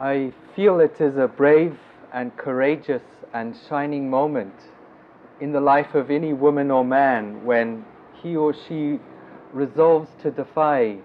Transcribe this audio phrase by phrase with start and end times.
[0.00, 1.78] I feel it is a brave
[2.12, 4.54] and courageous and shining moment
[5.40, 8.98] in the life of any woman or man when he or she
[9.52, 10.98] resolves to defy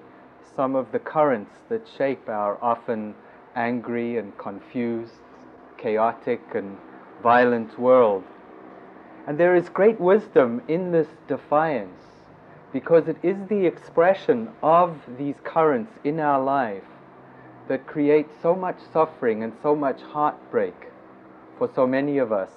[0.56, 3.14] some of the currents that shape our often
[3.56, 5.14] angry and confused,
[5.78, 6.76] chaotic and
[7.22, 8.24] violent world.
[9.28, 12.06] And there is great wisdom in this defiance
[12.74, 16.89] because it is the expression of these currents in our life
[17.70, 20.90] that create so much suffering and so much heartbreak
[21.58, 22.50] for so many of us.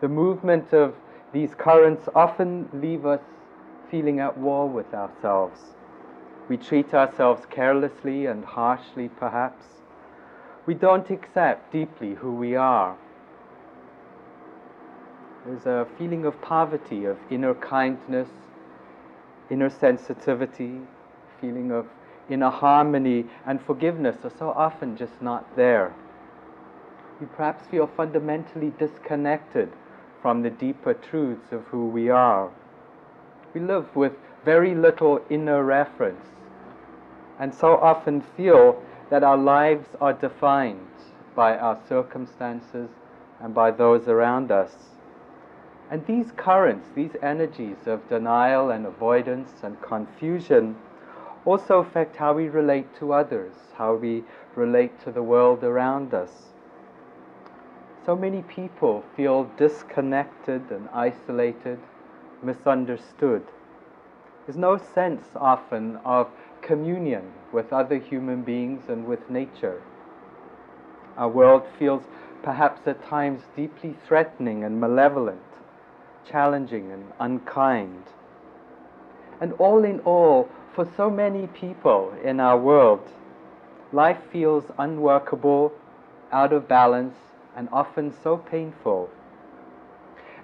[0.00, 0.94] The movement of
[1.32, 3.20] these currents often leave us
[3.90, 5.60] feeling at war with ourselves.
[6.48, 9.64] We treat ourselves carelessly and harshly, perhaps.
[10.66, 12.96] We don't accept deeply who we are.
[15.44, 18.28] There's a feeling of poverty, of inner kindness,
[19.50, 20.80] inner sensitivity,
[21.40, 21.86] feeling of
[22.30, 25.92] inner harmony and forgiveness are so often just not there.
[27.20, 29.70] We perhaps feel fundamentally disconnected
[30.22, 32.50] from the deeper truths of who we are.
[33.52, 34.12] We live with
[34.44, 36.26] very little inner reference
[37.38, 40.86] and so often feel that our lives are defined
[41.34, 42.90] by our circumstances
[43.42, 44.72] and by those around us.
[45.90, 50.76] And these currents, these energies of denial and avoidance and confusion,
[51.50, 54.22] also affect how we relate to others, how we
[54.54, 56.30] relate to the world around us.
[58.06, 61.78] So many people feel disconnected and isolated,
[62.42, 63.42] misunderstood.
[64.46, 66.28] There's no sense often of
[66.62, 69.82] communion with other human beings and with nature.
[71.16, 72.04] Our world feels
[72.42, 75.42] perhaps at times deeply threatening and malevolent
[76.28, 78.04] challenging and unkind.
[79.40, 83.00] And all in all, for so many people in our world,
[83.92, 85.72] life feels unworkable,
[86.32, 87.16] out of balance,
[87.56, 89.10] and often so painful.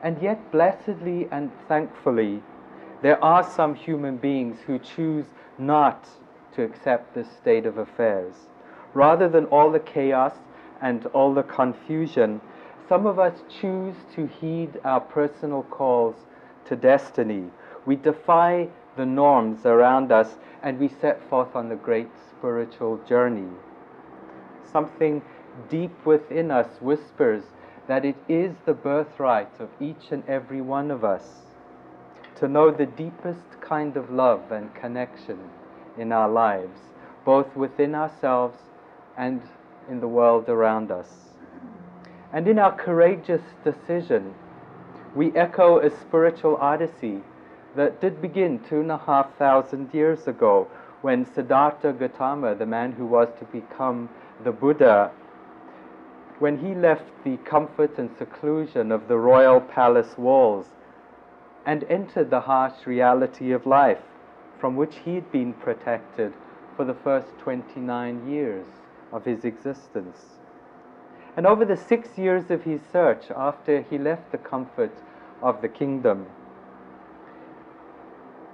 [0.02, 2.42] And yet, blessedly and thankfully,
[3.02, 5.26] there are some human beings who choose
[5.58, 6.08] not
[6.54, 8.34] to accept this state of affairs.
[8.94, 10.32] Rather than all the chaos
[10.80, 12.40] and all the confusion,
[12.88, 16.16] some of us choose to heed our personal calls
[16.66, 17.44] to destiny.
[17.84, 23.48] We defy the norms around us and we set forth on the great spiritual journey.
[24.70, 25.22] Something
[25.68, 27.44] deep within us whispers
[27.86, 31.42] that it is the birthright of each and every one of us
[32.36, 35.38] to know the deepest kind of love and connection
[35.98, 36.78] in our lives,
[37.24, 38.58] both within ourselves
[39.16, 39.40] and
[39.88, 41.08] in the world around us.
[42.32, 44.34] And in our courageous decision,
[45.14, 47.22] we echo a spiritual odyssey
[47.76, 50.66] that did begin two and a half thousand years ago
[51.02, 54.08] when Siddhartha Gautama, the man who was to become
[54.44, 55.10] the Buddha,
[56.38, 60.66] when he left the comfort and seclusion of the royal palace walls
[61.64, 64.02] and entered the harsh reality of life
[64.58, 66.32] from which he had been protected
[66.76, 68.66] for the first 29 years
[69.12, 70.38] of his existence.
[71.36, 74.92] And over the six years of his search, after he left the comfort
[75.42, 76.26] of the kingdom,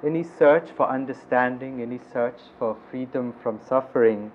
[0.02, 4.32] his search for understanding, in his search for freedom from suffering,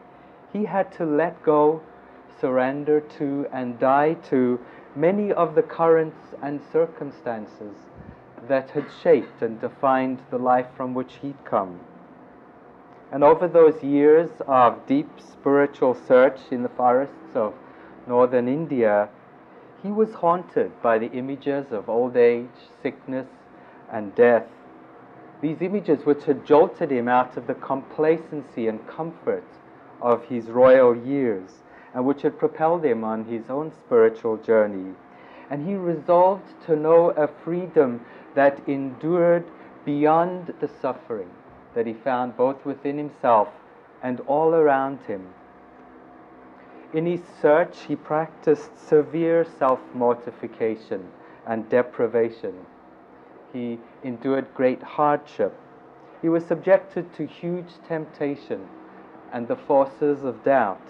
[0.54, 1.82] he had to let go,
[2.40, 4.60] surrender to, and die to
[4.96, 7.76] many of the currents and circumstances
[8.48, 11.80] that had shaped and defined the life from which he'd come.
[13.12, 17.54] And over those years of deep spiritual search in the forests of
[18.08, 19.10] northern India,
[19.84, 22.50] he was haunted by the images of old age,
[22.82, 23.28] sickness,
[23.92, 24.48] and death.
[25.40, 29.44] These images which had jolted him out of the complacency and comfort
[30.02, 31.62] of his royal years
[31.94, 34.94] and which had propelled him on his own spiritual journey.
[35.50, 38.06] And he resolved to know a freedom
[38.36, 39.46] that endured
[39.86, 41.30] beyond the suffering
[41.74, 43.48] that he found both within himself
[44.04, 45.28] and all around him.
[46.94, 51.12] In his search, he practiced severe self mortification
[51.46, 52.66] and deprivation.
[53.54, 55.58] He endured great hardship.
[56.22, 58.68] He was subjected to huge temptation
[59.32, 60.82] and the forces of doubt.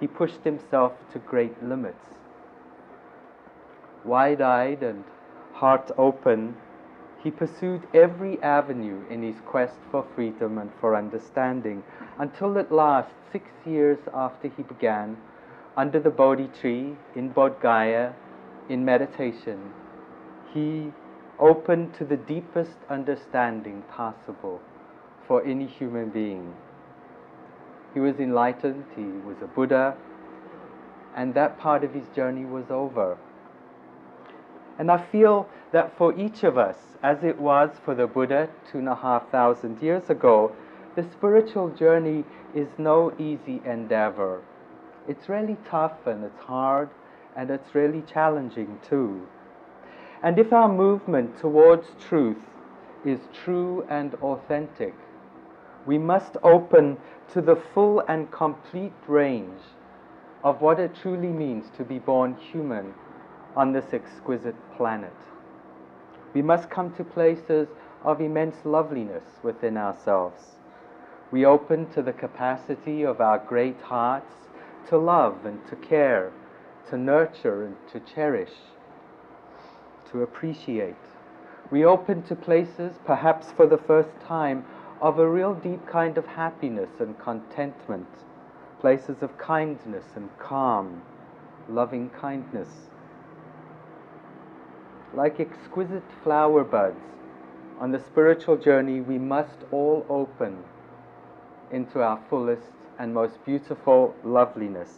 [0.00, 2.06] He pushed himself to great limits.
[4.04, 5.04] Wide eyed and
[5.52, 6.56] heart open,
[7.22, 11.82] he pursued every avenue in his quest for freedom and for understanding
[12.18, 15.16] until at last, six years after he began,
[15.76, 18.14] under the Bodhi tree in Bodh Gaya,
[18.68, 19.72] in meditation,
[20.52, 20.92] he
[21.40, 24.60] opened to the deepest understanding possible
[25.26, 26.54] for any human being.
[27.94, 29.96] He was enlightened, he was a Buddha,
[31.16, 33.16] and that part of his journey was over.
[34.78, 38.78] And I feel that for each of us, as it was for the Buddha two
[38.78, 40.52] and a half thousand years ago,
[40.94, 44.42] the spiritual journey is no easy endeavor.
[45.08, 46.90] It's really tough and it's hard
[47.36, 49.26] and it's really challenging too.
[50.22, 52.36] And if our movement towards truth
[53.04, 54.94] is true and authentic,
[55.86, 56.98] we must open
[57.32, 59.60] to the full and complete range
[60.44, 62.92] of what it truly means to be born human
[63.56, 65.14] on this exquisite planet.
[66.34, 67.68] We must come to places
[68.04, 70.56] of immense loveliness within ourselves.
[71.30, 74.34] We open to the capacity of our great hearts
[74.88, 76.30] to love and to care,
[76.90, 78.52] to nurture and to cherish,
[80.10, 80.94] to appreciate.
[81.70, 84.64] We open to places, perhaps for the first time,
[85.00, 88.08] of a real deep kind of happiness and contentment,
[88.80, 91.02] places of kindness and calm,
[91.68, 92.68] loving kindness.
[95.14, 97.00] Like exquisite flower buds,
[97.80, 100.64] on the spiritual journey, we must all open
[101.72, 102.68] into our fullest
[102.98, 104.90] and most beautiful loveliness.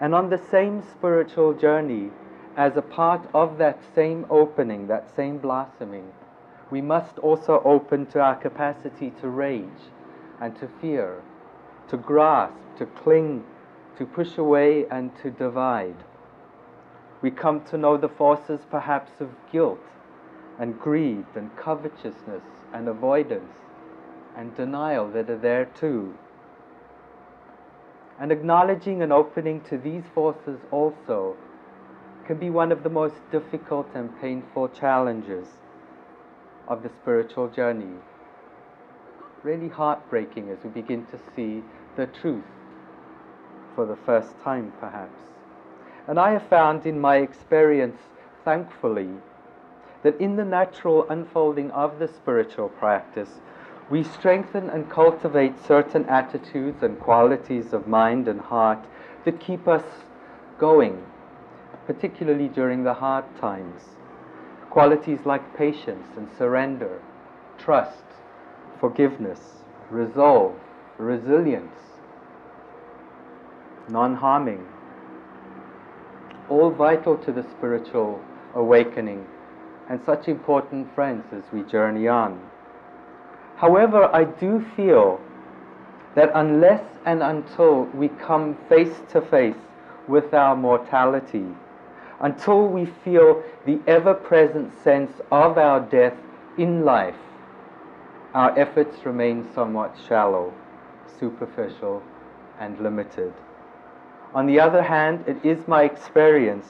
[0.00, 2.10] And on the same spiritual journey,
[2.56, 6.12] as a part of that same opening, that same blossoming,
[6.70, 9.90] we must also open to our capacity to rage
[10.40, 11.22] and to fear,
[11.88, 13.44] to grasp, to cling,
[13.98, 15.96] to push away, and to divide.
[17.22, 19.80] We come to know the forces perhaps of guilt
[20.58, 22.42] and greed and covetousness
[22.72, 23.54] and avoidance
[24.36, 26.14] and denial that are there too.
[28.20, 31.36] And acknowledging and opening to these forces also
[32.26, 35.46] can be one of the most difficult and painful challenges
[36.66, 37.98] of the spiritual journey.
[39.42, 41.62] Really heartbreaking as we begin to see
[41.96, 42.44] the truth
[43.74, 45.20] for the first time, perhaps.
[46.06, 47.98] And I have found in my experience,
[48.44, 49.10] thankfully,
[50.02, 53.40] that in the natural unfolding of the spiritual practice,
[53.90, 58.78] we strengthen and cultivate certain attitudes and qualities of mind and heart
[59.24, 59.84] that keep us
[60.58, 61.04] going,
[61.86, 63.82] particularly during the hard times.
[64.70, 67.00] Qualities like patience and surrender,
[67.58, 68.04] trust,
[68.80, 69.40] forgiveness,
[69.90, 70.54] resolve,
[70.98, 71.74] resilience,
[73.88, 74.66] non harming,
[76.48, 78.20] all vital to the spiritual
[78.54, 79.26] awakening
[79.88, 82.40] and such important friends as we journey on.
[83.56, 85.20] However, I do feel
[86.14, 89.56] that unless and until we come face to face
[90.08, 91.44] with our mortality,
[92.24, 96.16] until we feel the ever present sense of our death
[96.56, 97.18] in life,
[98.32, 100.50] our efforts remain somewhat shallow,
[101.20, 102.02] superficial,
[102.58, 103.30] and limited.
[104.34, 106.66] On the other hand, it is my experience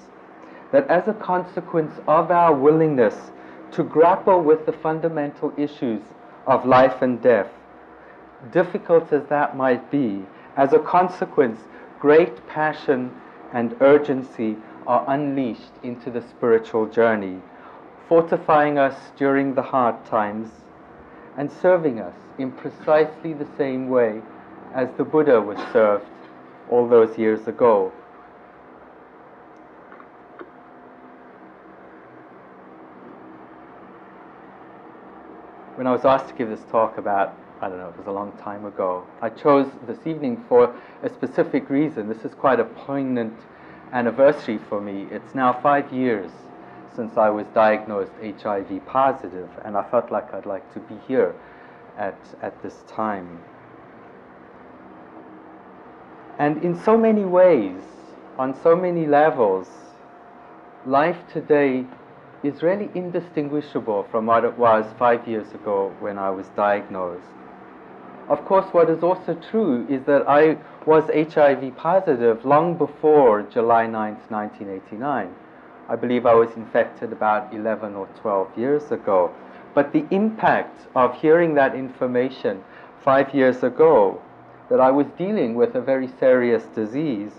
[0.73, 3.31] that as a consequence of our willingness
[3.71, 6.03] to grapple with the fundamental issues
[6.49, 7.51] of life and death,
[8.51, 11.61] difficult as that might be, as a consequence,
[12.01, 13.13] great passion
[13.53, 17.41] and urgency are unleashed into the spiritual journey,
[18.09, 20.51] fortifying us during the hard times
[21.37, 24.21] and serving us in precisely the same way
[24.75, 26.07] as the Buddha was served
[26.71, 27.93] all those years ago.
[35.77, 38.13] when I was asked to give this talk about, I don't know, it was a
[38.13, 42.09] long time ago, I chose this evening for a specific reason.
[42.09, 43.35] This is quite a poignant
[43.95, 45.07] anniversary for me.
[45.11, 46.31] It's now five years
[46.95, 51.35] since I was diagnosed HIV positive, and I felt like I'd like to be here
[51.97, 53.41] at, at this time.
[56.39, 57.83] And in so many ways,
[58.37, 59.69] on so many levels,
[60.85, 61.87] life today
[62.43, 67.25] is really indistinguishable from what it was five years ago when I was diagnosed.
[68.29, 73.87] Of course, what is also true is that I was HIV positive long before July
[73.87, 75.35] 9, 1989.
[75.89, 79.31] I believe I was infected about 11 or 12 years ago.
[79.75, 82.65] But the impact of hearing that information
[83.03, 84.23] five years ago,
[84.71, 87.33] that I was dealing with a very serious disease,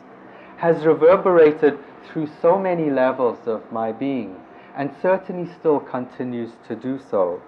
[0.58, 4.36] has reverberated through so many levels of my being
[4.76, 7.42] and certainly still continues to do so.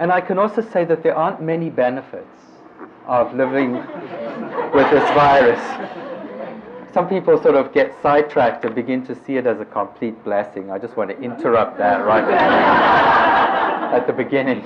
[0.00, 2.26] And I can also say that there aren't many benefits
[3.06, 5.60] of living with this virus.
[6.94, 10.70] Some people sort of get sidetracked and begin to see it as a complete blessing.
[10.70, 12.24] I just want to interrupt that right
[13.92, 14.62] at the beginning.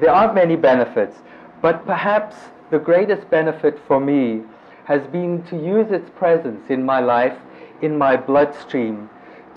[0.00, 1.16] There aren't many benefits,
[1.62, 2.36] but perhaps
[2.70, 4.42] the greatest benefit for me
[4.84, 7.38] has been to use its presence in my life,
[7.80, 9.08] in my bloodstream,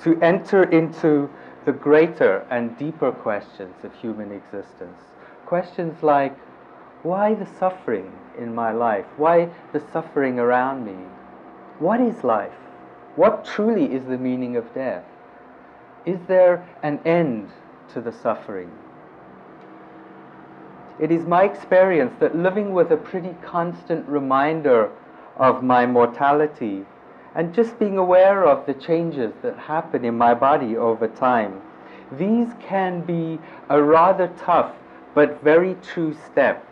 [0.03, 1.29] to enter into
[1.65, 4.99] the greater and deeper questions of human existence.
[5.45, 6.37] Questions like,
[7.03, 9.05] why the suffering in my life?
[9.17, 11.05] Why the suffering around me?
[11.79, 12.53] What is life?
[13.15, 15.05] What truly is the meaning of death?
[16.05, 17.49] Is there an end
[17.93, 18.71] to the suffering?
[20.99, 24.91] It is my experience that living with a pretty constant reminder
[25.37, 26.85] of my mortality
[27.35, 31.61] and just being aware of the changes that happen in my body over time,
[32.11, 34.73] these can be a rather tough
[35.15, 36.65] but very true step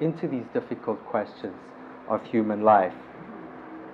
[0.00, 1.56] into these difficult questions
[2.08, 2.94] of human life.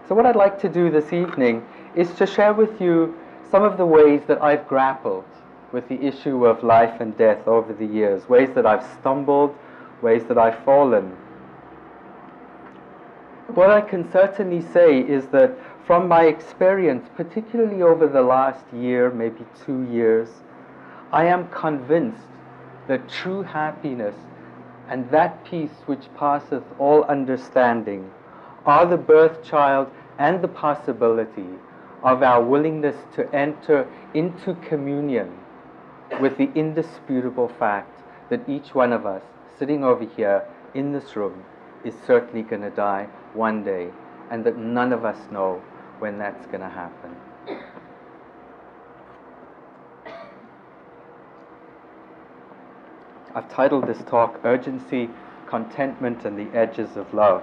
[0.09, 3.17] So, what I'd like to do this evening is to share with you
[3.51, 5.25] some of the ways that I've grappled
[5.73, 9.55] with the issue of life and death over the years, ways that I've stumbled,
[10.01, 11.17] ways that I've fallen.
[13.49, 15.59] What I can certainly say is that
[15.89, 20.29] from my experience, particularly over the last year, maybe two years,
[21.13, 22.27] I am convinced
[22.89, 24.15] that true happiness
[24.91, 28.11] and that peace which passeth all understanding
[28.67, 31.49] are the birth child and the possibility
[32.03, 35.39] of our willingness to enter into communion
[36.21, 39.23] with the indisputable fact that each one of us
[39.59, 41.43] sitting over here in this room
[41.83, 43.89] is certainly going to die one day
[44.31, 45.63] and that none of us know
[46.01, 47.17] when that's going to happen.
[53.35, 55.11] I've titled this talk Urgency,
[55.47, 57.43] Contentment, and the Edges of Love.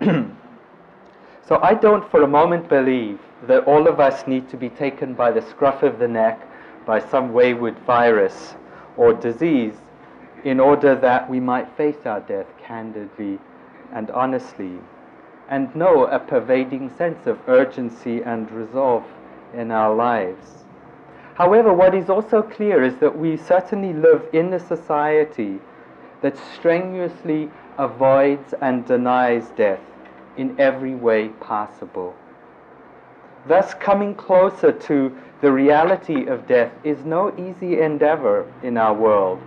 [0.00, 5.14] so I don't for a moment believe that all of us need to be taken
[5.14, 6.40] by the scruff of the neck
[6.86, 8.54] by some wayward virus
[8.96, 9.74] or disease
[10.44, 13.38] in order that we might face our death candidly
[13.92, 14.78] and honestly
[15.48, 19.04] and know a pervading sense of urgency and resolve
[19.54, 20.64] in our lives.
[21.34, 25.60] However, what is also clear is that we certainly live in a society
[26.20, 29.80] that strenuously avoids and denies death
[30.36, 32.14] in every way possible.
[33.46, 39.40] Thus, coming closer to the reality of death is no easy endeavor in our world.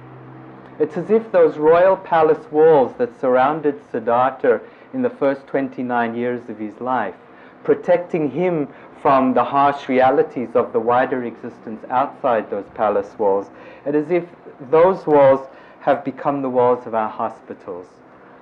[0.80, 4.62] It's as if those royal palace walls that surrounded Siddhartha
[4.94, 7.16] in the first 29 years of his life,
[7.64, 8.68] protecting him
[9.02, 13.50] from the harsh realities of the wider existence outside those palace walls.
[13.86, 14.26] It is as if
[14.70, 15.48] those walls
[15.80, 17.88] have become the walls of our hospitals,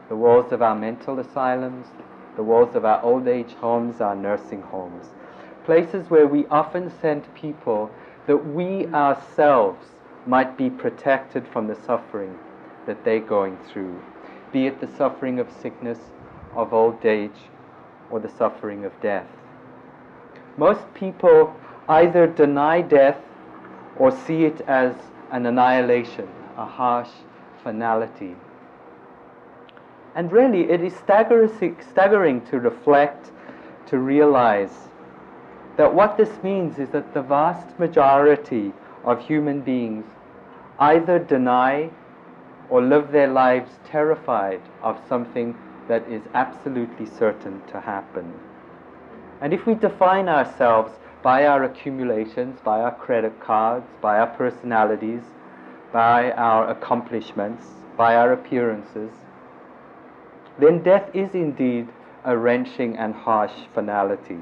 [0.09, 1.87] the walls of our mental asylums,
[2.35, 5.07] the walls of our old age homes, our nursing homes.
[5.65, 7.89] Places where we often send people
[8.27, 9.85] that we ourselves
[10.25, 12.37] might be protected from the suffering
[12.85, 14.01] that they're going through,
[14.51, 15.99] be it the suffering of sickness,
[16.55, 17.49] of old age
[18.09, 19.27] or the suffering of death.
[20.57, 21.55] Most people
[21.87, 23.17] either deny death
[23.97, 24.93] or see it as
[25.31, 26.27] an annihilation,
[26.57, 27.09] a harsh
[27.63, 28.35] finality.
[30.15, 33.31] And really, it is staggering to reflect,
[33.87, 34.89] to realize
[35.77, 40.05] that what this means is that the vast majority of human beings
[40.79, 41.89] either deny
[42.69, 45.55] or live their lives terrified of something
[45.89, 48.33] that is absolutely certain to happen.
[49.41, 50.93] And if we define ourselves
[51.23, 55.23] by our accumulations, by our credit cards, by our personalities,
[55.91, 57.65] by our accomplishments,
[57.97, 59.11] by our appearances,
[60.59, 61.87] then death is indeed
[62.23, 64.39] a wrenching and harsh finality.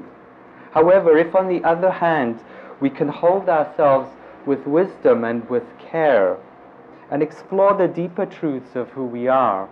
[0.72, 2.40] However, if on the other hand
[2.80, 4.10] we can hold ourselves
[4.44, 6.36] with wisdom and with care
[7.10, 9.68] and explore the deeper truths of who we are,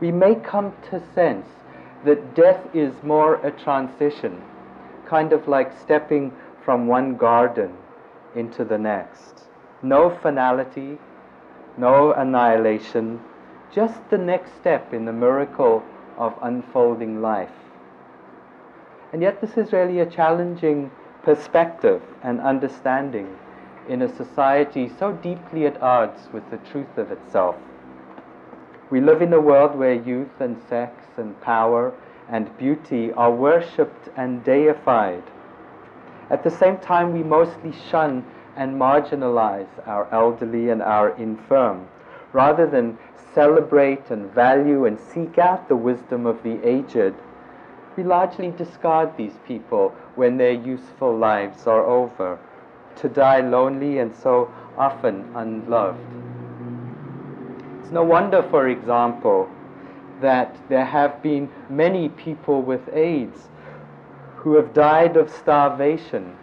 [0.00, 1.46] we may come to sense
[2.04, 4.40] that death is more a transition,
[5.06, 6.32] kind of like stepping
[6.64, 7.72] from one garden
[8.34, 9.48] into the next.
[9.82, 10.98] No finality,
[11.76, 13.20] no annihilation,
[13.72, 15.82] just the next step in the miracle
[16.16, 17.50] of unfolding life.
[19.12, 20.90] And yet, this is really a challenging
[21.22, 23.36] perspective and understanding
[23.88, 27.56] in a society so deeply at odds with the truth of itself.
[28.90, 31.92] We live in a world where youth and sex and power
[32.30, 35.22] and beauty are worshipped and deified.
[36.30, 38.24] At the same time, we mostly shun
[38.56, 41.86] and marginalize our elderly and our infirm,
[42.32, 42.96] rather than
[43.34, 47.14] celebrate and value and seek out the wisdom of the aged.
[47.94, 52.38] We largely discard these people when their useful lives are over,
[52.96, 56.27] to die lonely and so often unloved.
[57.88, 59.48] It's no wonder, for example,
[60.20, 63.48] that there have been many people with AIDS
[64.36, 66.36] who have died of starvation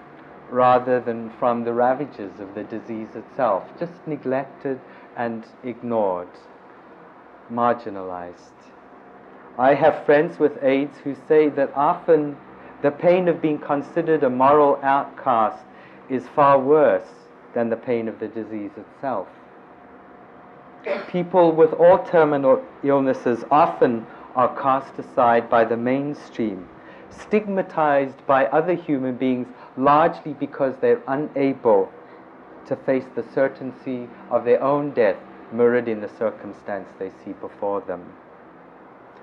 [0.49, 4.81] rather than from the ravages of the disease itself, just neglected
[5.17, 6.29] and ignored,
[7.51, 8.57] marginalized.
[9.59, 12.37] I have friends with AIDS who say that often
[12.81, 15.63] the pain of being considered a moral outcast
[16.09, 19.27] is far worse than the pain of the disease itself.
[21.07, 26.67] People with all terminal illnesses often are cast aside by the mainstream,
[27.09, 31.91] stigmatized by other human beings largely because they're unable
[32.67, 35.17] to face the certainty of their own death
[35.51, 38.13] mirrored in the circumstance they see before them.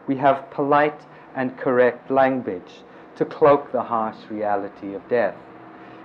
[0.06, 1.00] We have polite
[1.34, 2.82] and correct language
[3.16, 5.34] to cloak the harsh reality of death.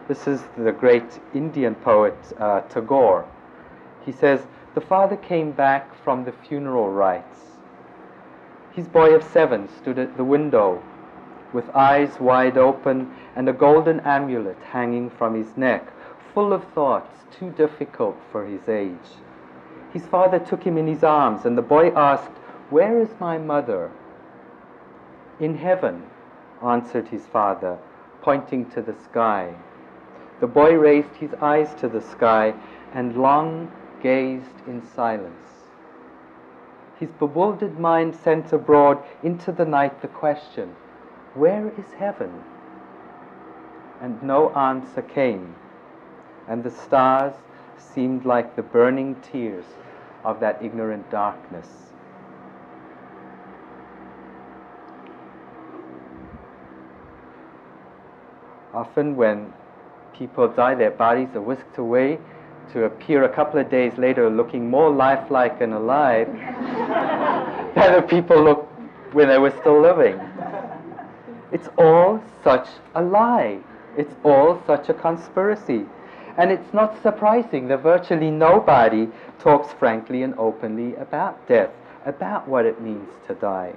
[0.08, 3.26] This is the great Indian poet uh, Tagore.
[4.06, 4.42] He says,
[4.78, 7.58] The father came back from the funeral rites.
[8.74, 10.84] His boy of seven stood at the window
[11.52, 15.88] with eyes wide open and a golden amulet hanging from his neck,
[16.32, 19.18] full of thoughts too difficult for his age.
[19.94, 22.38] His father took him in his arms, and the boy asked,
[22.70, 23.90] Where is my mother?
[25.40, 26.04] In heaven,
[26.64, 27.80] answered his father,
[28.22, 29.56] pointing to the sky.
[30.40, 32.54] The boy raised his eyes to the sky
[32.94, 35.48] and long gazed in silence.
[37.00, 40.76] His bewildered mind sent abroad into the night the question,
[41.36, 42.44] Where is heaven?
[44.02, 45.56] And no answer came,
[46.48, 47.34] and the stars
[47.78, 49.66] seemed like the burning tears
[50.24, 51.68] of that ignorant darkness.
[58.74, 59.54] Often, when
[60.14, 62.20] people die, their bodies are whisked away
[62.74, 66.28] to appear a couple of days later looking more lifelike and alive
[67.76, 68.70] than the people look
[69.14, 70.20] when they were still living.
[71.52, 73.60] It's all such a lie.
[73.98, 75.86] It's all such a conspiracy.
[76.38, 81.72] And it's not surprising that virtually nobody talks frankly and openly about death,
[82.06, 83.74] about what it means to die.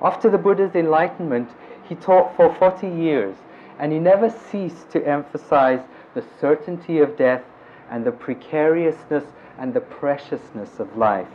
[0.00, 1.50] After the Buddha's enlightenment,
[1.88, 3.36] he taught for 40 years,
[3.78, 5.80] and he never ceased to emphasize
[6.14, 7.42] the certainty of death
[7.90, 9.24] and the precariousness
[9.58, 11.28] and the preciousness of life.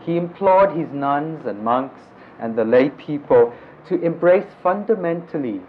[0.00, 2.00] He implored his nuns and monks
[2.38, 3.52] and the lay people
[3.88, 5.60] to embrace fundamentally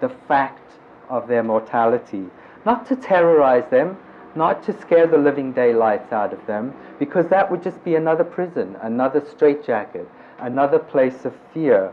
[0.00, 0.72] the fact
[1.08, 2.26] of their mortality
[2.64, 3.96] not to terrorize them,
[4.34, 8.24] not to scare the living daylights out of them, because that would just be another
[8.24, 10.06] prison, another straitjacket,
[10.40, 11.92] another place of fear,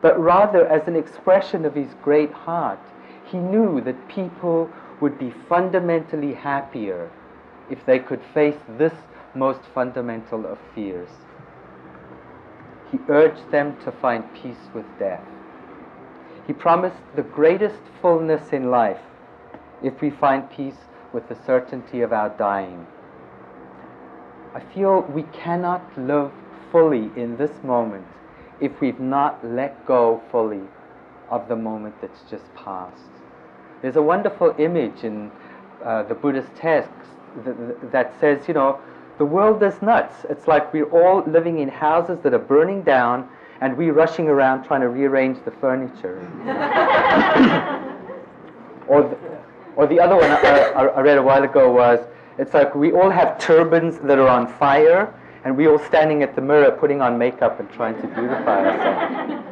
[0.00, 2.78] but rather as an expression of his great heart.
[3.24, 4.68] He knew that people
[5.02, 7.10] would be fundamentally happier
[7.68, 8.94] if they could face this
[9.34, 11.08] most fundamental of fears.
[12.92, 15.24] He urged them to find peace with death.
[16.46, 19.00] He promised the greatest fullness in life
[19.82, 22.86] if we find peace with the certainty of our dying.
[24.54, 26.30] I feel we cannot live
[26.70, 28.06] fully in this moment
[28.60, 30.62] if we've not let go fully
[31.28, 33.21] of the moment that's just passed.
[33.82, 35.30] There's a wonderful image in
[35.84, 37.08] uh, the Buddhist texts
[37.44, 38.78] that, that says, you know,
[39.18, 40.24] the world is nuts.
[40.30, 43.28] It's like we're all living in houses that are burning down
[43.60, 46.20] and we're rushing around trying to rearrange the furniture.
[48.88, 49.18] or, the,
[49.76, 52.00] or the other one I, I, read a while ago was
[52.38, 55.12] it's like we all have turbans that are on fire,
[55.44, 59.46] and we're all standing at the mirror putting on makeup and trying to beautify ourselves.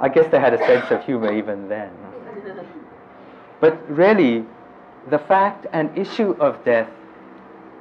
[0.00, 1.90] I guess they had a sense of humor even then.
[3.60, 4.44] But really,
[5.08, 6.90] the fact and issue of death,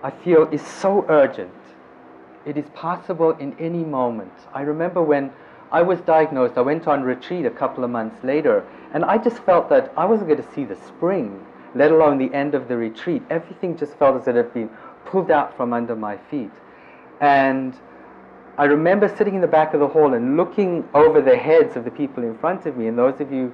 [0.03, 1.51] I feel, is so urgent.
[2.45, 4.33] It is possible in any moment.
[4.53, 5.31] I remember when
[5.71, 9.39] I was diagnosed, I went on retreat a couple of months later, and I just
[9.39, 12.77] felt that I wasn't going to see the spring, let alone the end of the
[12.77, 13.23] retreat.
[13.29, 14.69] Everything just felt as if it had been
[15.05, 16.51] pulled out from under my feet.
[17.21, 17.73] And
[18.55, 21.85] I remember sitting in the back of the hall and looking over the heads of
[21.85, 22.85] the people in front of me.
[22.85, 23.51] And those of you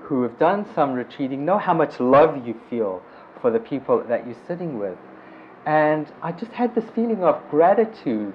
[0.00, 3.02] who have done some retreating know how much love you feel
[3.42, 4.96] for the people that you're sitting with.
[5.66, 8.32] And I just had this feeling of gratitude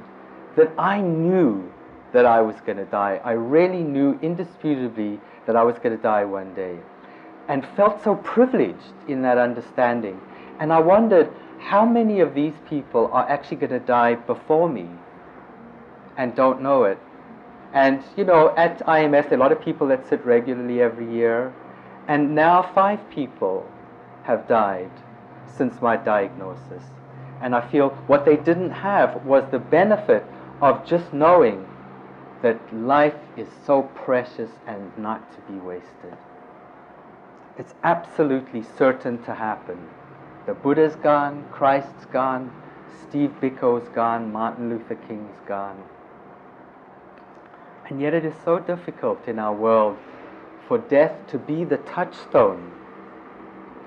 [0.55, 1.71] that I knew
[2.13, 3.19] that I was going to die.
[3.23, 6.77] I really knew indisputably that I was going to die one day
[7.47, 10.21] and felt so privileged in that understanding.
[10.59, 14.87] And I wondered how many of these people are actually going to die before me
[16.17, 16.99] and don't know it.
[17.73, 21.11] And, you know, at IMS, there are a lot of people that sit regularly every
[21.11, 21.53] year.
[22.07, 23.69] And now five people
[24.23, 24.91] have died
[25.57, 26.83] since my diagnosis.
[27.41, 30.23] And I feel what they didn't have was the benefit
[30.61, 31.67] of just knowing
[32.41, 36.17] that life is so precious and not to be wasted.
[37.57, 39.87] It's absolutely certain to happen.
[40.45, 42.51] The Buddha's gone, Christ's gone,
[43.01, 45.83] Steve Biko's gone, Martin Luther King's gone.
[47.89, 49.97] And yet it is so difficult in our world
[50.67, 52.71] for death to be the touchstone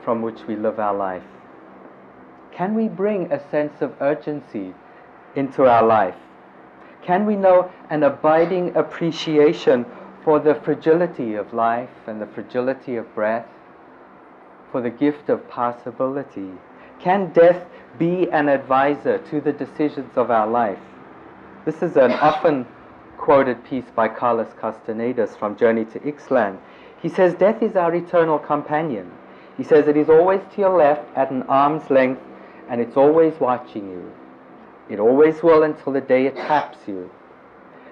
[0.02, 1.22] from which we live our life.
[2.52, 4.74] Can we bring a sense of urgency
[5.36, 6.16] into our life?
[7.02, 9.84] Can we know an abiding appreciation
[10.24, 13.46] for the fragility of life and the fragility of breath,
[14.70, 16.50] for the gift of possibility?
[17.00, 17.66] Can death
[17.98, 20.78] be an advisor to the decisions of our life?
[21.64, 22.66] This is an often
[23.20, 26.56] quoted piece by Carlos Castanedas from Journey to Ixtlan.
[27.02, 29.12] He says, Death is our eternal companion.
[29.58, 32.22] He says it is always to your left at an arm's length
[32.70, 34.10] and it's always watching you.
[34.88, 37.10] It always will until the day it taps you.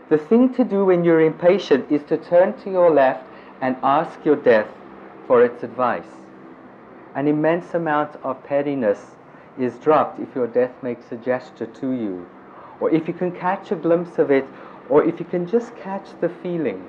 [0.09, 3.25] The thing to do when you're impatient is to turn to your left
[3.61, 4.69] and ask your death
[5.27, 6.25] for its advice.
[7.15, 9.05] An immense amount of pettiness
[9.59, 12.27] is dropped if your death makes a gesture to you,
[12.81, 14.47] or if you can catch a glimpse of it
[14.89, 16.85] or if you can just catch the feeling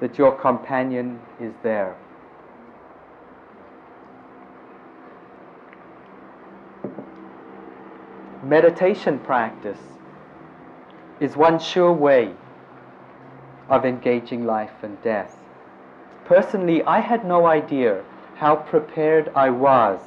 [0.00, 1.96] that your companion is there.
[8.42, 9.78] Meditation practice
[11.20, 12.34] is one sure way
[13.68, 15.36] of engaging life and death.
[16.24, 18.02] Personally, I had no idea
[18.34, 20.00] how prepared I was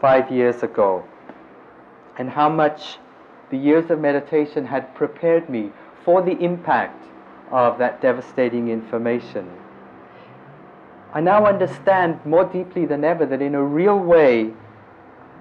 [0.00, 1.04] five years ago
[2.18, 2.98] and how much
[3.50, 5.72] the years of meditation had prepared me
[6.04, 7.04] for the impact
[7.50, 9.50] of that devastating information.
[11.12, 14.52] I now understand more deeply than ever that in a real way,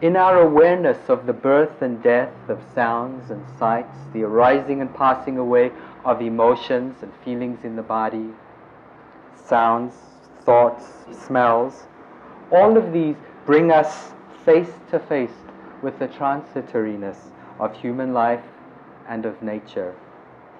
[0.01, 4.93] in our awareness of the birth and death of sounds and sights, the arising and
[4.93, 5.71] passing away
[6.05, 8.29] of emotions and feelings in the body,
[9.35, 9.93] sounds,
[10.43, 10.85] thoughts,
[11.25, 11.83] smells,
[12.51, 13.15] all of these
[13.45, 14.11] bring us
[14.45, 15.31] face to face
[15.81, 17.17] with the transitoriness
[17.59, 18.43] of human life
[19.09, 19.93] and of nature.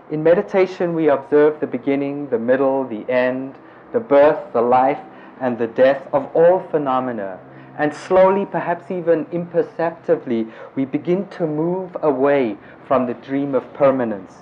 [0.10, 3.56] In meditation, we observe the beginning, the middle, the end,
[3.92, 5.02] the birth, the life,
[5.42, 7.40] and the death of all phenomena.
[7.78, 14.34] And slowly, perhaps even imperceptibly, we begin to move away from the dream of permanence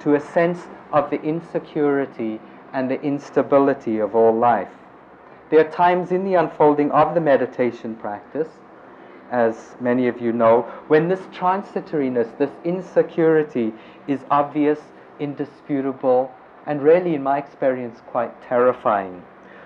[0.00, 2.40] to a sense of the insecurity
[2.72, 4.70] and the instability of all life.
[5.50, 8.48] There are times in the unfolding of the meditation practice,
[9.30, 13.74] as many of you know, when this transitoriness, this insecurity
[14.08, 14.80] is obvious
[15.18, 16.30] indisputable,
[16.66, 19.22] and really, in my experience, quite terrifying.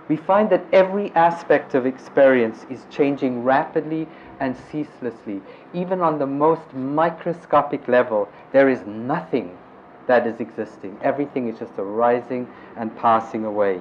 [0.08, 4.06] We find that every aspect of experience is changing rapidly
[4.38, 5.42] and ceaselessly.
[5.74, 9.56] Even on the most microscopic level, there is nothing
[10.06, 10.96] that is existing.
[11.02, 13.80] Everything is just arising and passing away.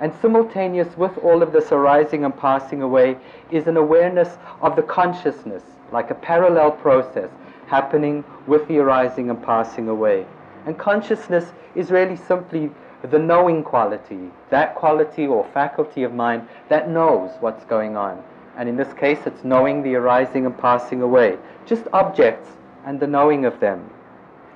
[0.00, 3.16] And simultaneous with all of this arising and passing away
[3.50, 5.62] is an awareness of the consciousness,
[5.92, 7.30] like a parallel process
[7.66, 10.26] happening with the arising and passing away.
[10.66, 12.70] And consciousness is really simply
[13.02, 18.22] the knowing quality, that quality or faculty of mind that knows what's going on.
[18.56, 21.38] And in this case, it's knowing the arising and passing away.
[21.64, 22.48] Just objects
[22.84, 23.88] and the knowing of them.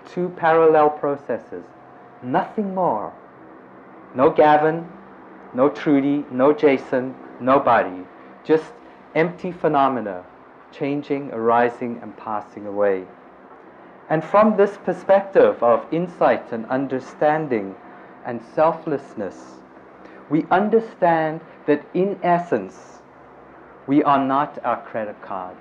[0.06, 1.64] Two parallel processes.
[2.22, 3.12] Nothing more.
[4.14, 4.86] No Gavin,
[5.54, 8.04] no Trudy, no Jason, nobody.
[8.44, 8.72] Just
[9.14, 10.24] empty phenomena,
[10.72, 13.04] changing, arising, and passing away.
[14.10, 17.74] And from this perspective of insight and understanding
[18.26, 19.36] and selflessness,
[20.28, 23.00] we understand that in essence,
[23.86, 25.60] we are not our credit cards.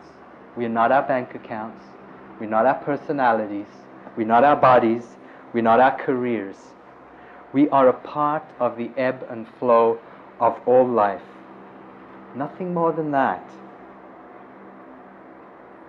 [0.56, 1.84] We are not our bank accounts.
[2.40, 3.68] We're not our personalities.
[4.16, 5.04] We're not our bodies.
[5.54, 6.58] We're not our careers.
[7.54, 10.00] We are a part of the ebb and flow
[10.40, 11.22] of all life.
[12.36, 13.44] Nothing more than that.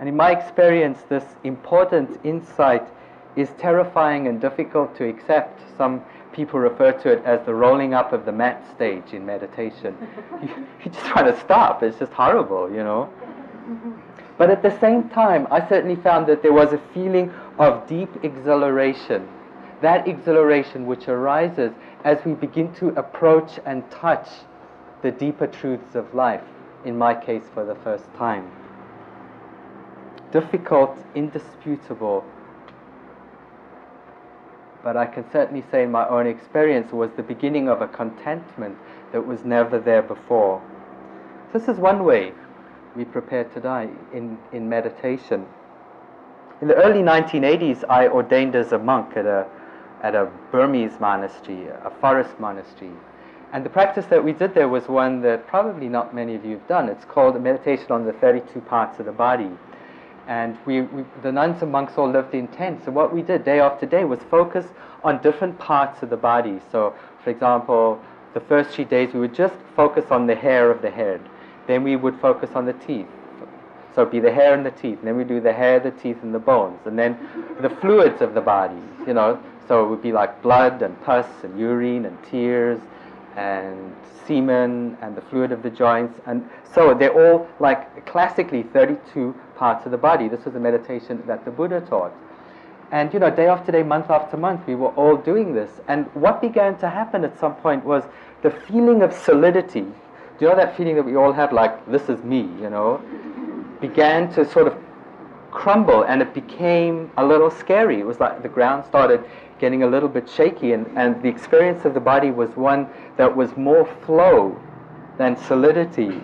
[0.04, 2.86] And in my experience, this important insight
[3.36, 5.62] is terrifying and difficult to accept.
[5.78, 6.02] Some
[6.34, 9.96] people refer to it as the rolling up of the mat stage in meditation.
[10.42, 11.82] you, you just want to stop.
[11.82, 13.10] It's just horrible, you know.
[14.36, 18.10] But at the same time, I certainly found that there was a feeling of deep
[18.22, 19.26] exhilaration.
[19.80, 21.72] That exhilaration which arises
[22.04, 24.28] as we begin to approach and touch
[25.00, 26.44] the deeper truths of life,
[26.84, 28.52] in my case for the first time
[30.34, 32.24] difficult, indisputable.
[34.82, 38.76] But I can certainly say my own experience was the beginning of a contentment
[39.12, 40.60] that was never there before.
[41.52, 42.32] This is one way
[42.96, 45.46] we prepare to die in, in meditation.
[46.60, 49.46] in the early 1980s, I ordained as a monk at a,
[50.02, 52.90] at a Burmese monastery, a forest monastery.
[53.52, 56.58] And the practice that we did there was one that probably not many of you
[56.58, 56.88] have done.
[56.88, 59.50] It's called meditation on the 32 parts of the body.
[60.26, 62.86] And we, we, the nuns and monks all lived in tents.
[62.86, 64.66] So what we did day after day was focus
[65.02, 66.60] on different parts of the body.
[66.72, 68.00] So, for example,
[68.32, 71.20] the first three days we would just focus on the hair of the head.
[71.66, 73.06] Then we would focus on the teeth.
[73.94, 74.98] So it'd be the hair and the teeth.
[74.98, 76.80] And then we do the hair, the teeth, and the bones.
[76.84, 77.16] And then
[77.60, 79.38] the fluids of the body, you know.
[79.68, 82.80] So it would be like blood and pus and urine and tears
[83.36, 83.94] and
[84.26, 86.18] semen and the fluid of the joints.
[86.26, 90.28] And so they're all like classically 32 parts of the body.
[90.28, 92.12] This was a meditation that the Buddha taught.
[92.92, 95.70] And you know, day after day, month after month, we were all doing this.
[95.88, 98.04] And what began to happen at some point was
[98.42, 99.80] the feeling of solidity.
[99.80, 103.00] Do you know that feeling that we all have, like, this is me, you know?
[103.80, 104.76] began to sort of
[105.50, 108.00] crumble and it became a little scary.
[108.00, 109.22] It was like the ground started
[109.60, 113.34] getting a little bit shaky, and, and the experience of the body was one that
[113.34, 114.60] was more flow
[115.16, 116.22] than solidity.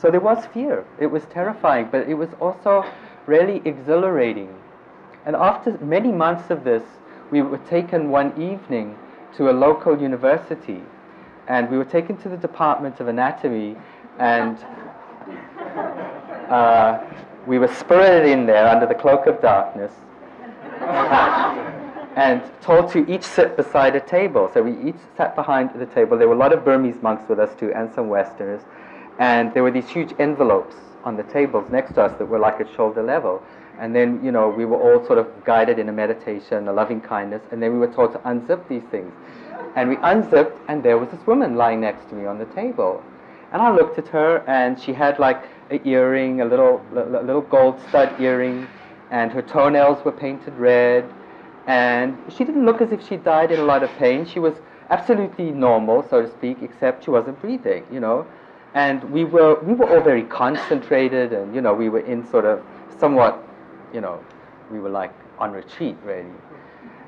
[0.00, 0.84] So there was fear.
[1.00, 2.84] It was terrifying, but it was also
[3.26, 4.54] really exhilarating.
[5.26, 6.82] And after many months of this,
[7.30, 8.96] we were taken one evening
[9.36, 10.82] to a local university,
[11.48, 13.76] and we were taken to the Department of Anatomy,
[14.18, 14.56] and
[16.48, 17.04] uh,
[17.46, 19.92] we were spirited in there under the cloak of darkness
[20.80, 24.50] and told to each sit beside a table.
[24.54, 26.16] So we each sat behind the table.
[26.16, 28.62] There were a lot of Burmese monks with us too, and some Westerners.
[29.18, 32.60] And there were these huge envelopes on the tables next to us that were like
[32.60, 33.42] at shoulder level.
[33.78, 37.00] And then, you know, we were all sort of guided in a meditation, a loving
[37.00, 39.12] kindness, and then we were told to unzip these things.
[39.76, 43.02] And we unzipped, and there was this woman lying next to me on the table.
[43.52, 47.42] And I looked at her, and she had like an earring, a little, a little
[47.42, 48.66] gold stud earring,
[49.10, 51.08] and her toenails were painted red.
[51.66, 54.26] And she didn't look as if she died in a lot of pain.
[54.26, 54.54] She was
[54.90, 58.26] absolutely normal, so to speak, except she wasn't breathing, you know.
[58.74, 62.44] And we were, we were all very concentrated, and, you know, we were in sort
[62.44, 62.62] of
[62.98, 63.42] somewhat,
[63.92, 64.22] you know,
[64.70, 66.26] we were like on retreat, really.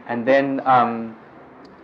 [0.07, 1.17] And then um,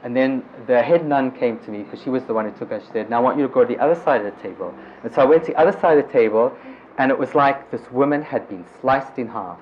[0.07, 2.71] and then the head nun came to me because she was the one who took
[2.71, 2.81] us.
[2.87, 4.73] She said, Now I want you to go to the other side of the table.
[5.03, 6.57] And so I went to the other side of the table,
[6.99, 9.59] and it was like this woman had been sliced in half.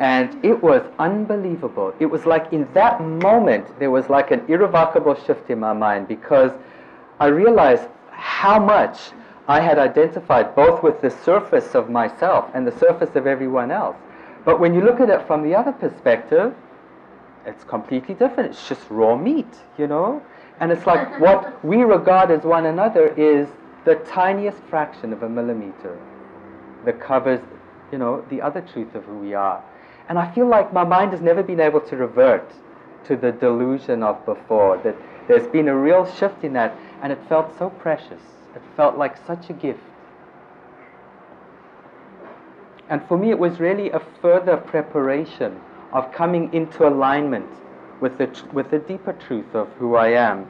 [0.00, 1.94] And it was unbelievable.
[1.98, 6.06] It was like in that moment, there was like an irrevocable shift in my mind
[6.06, 6.52] because
[7.18, 7.88] I realized
[8.20, 9.12] how much
[9.48, 13.96] I had identified both with the surface of myself and the surface of everyone else.
[14.44, 16.54] But when you look at it from the other perspective,
[17.46, 18.50] it's completely different.
[18.50, 20.22] It's just raw meat, you know?
[20.60, 23.48] And it's like what we regard as one another is
[23.84, 25.98] the tiniest fraction of a millimeter
[26.84, 27.40] that covers,
[27.90, 29.64] you know, the other truth of who we are.
[30.08, 32.52] And I feel like my mind has never been able to revert
[33.06, 34.96] to the delusion of before, that
[35.28, 38.20] there's been a real shift in that, and it felt so precious.
[38.54, 39.80] It felt like such a gift.
[42.88, 45.60] And for me, it was really a further preparation
[45.92, 47.48] of coming into alignment
[48.00, 50.48] with the, with the deeper truth of who I am.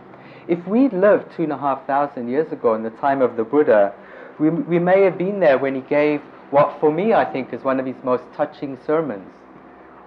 [0.49, 3.45] If we'd lived two and a half thousand years ago in the time of the
[3.45, 3.93] Buddha,
[4.39, 7.63] we, we may have been there when he gave what for me I think is
[7.63, 9.29] one of his most touching sermons.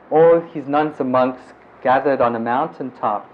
[0.10, 1.42] All his nuns and monks
[1.82, 3.30] gathered on a mountaintop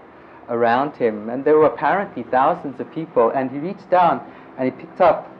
[0.50, 4.20] around him, and there were apparently thousands of people, and he reached down
[4.58, 5.30] and he picked up,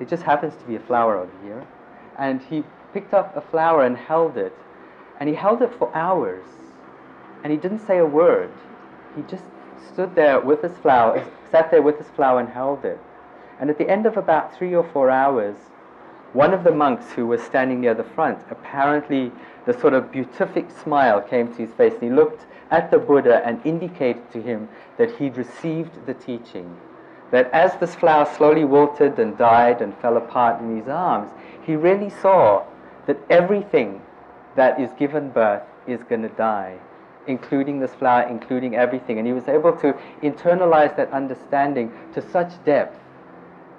[0.00, 1.66] it just happens to be a flower over here,
[2.18, 4.54] and he picked up a flower and held it
[5.20, 6.46] and he held it for hours.
[7.44, 8.50] And he didn't say a word.
[9.14, 9.44] He just
[9.92, 12.98] stood there with his flower, sat there with his flower and held it.
[13.60, 15.56] And at the end of about three or four hours,
[16.32, 19.30] one of the monks who was standing near the front, apparently
[19.66, 23.42] the sort of beatific smile came to his face, and he looked at the Buddha
[23.44, 26.76] and indicated to him that he'd received the teaching.
[27.30, 31.30] That as this flower slowly wilted and died and fell apart in his arms,
[31.64, 32.64] he really saw
[33.06, 34.02] that everything
[34.56, 36.78] that is given birth is going to die,
[37.26, 39.18] including this flower, including everything.
[39.18, 42.98] And he was able to internalize that understanding to such depth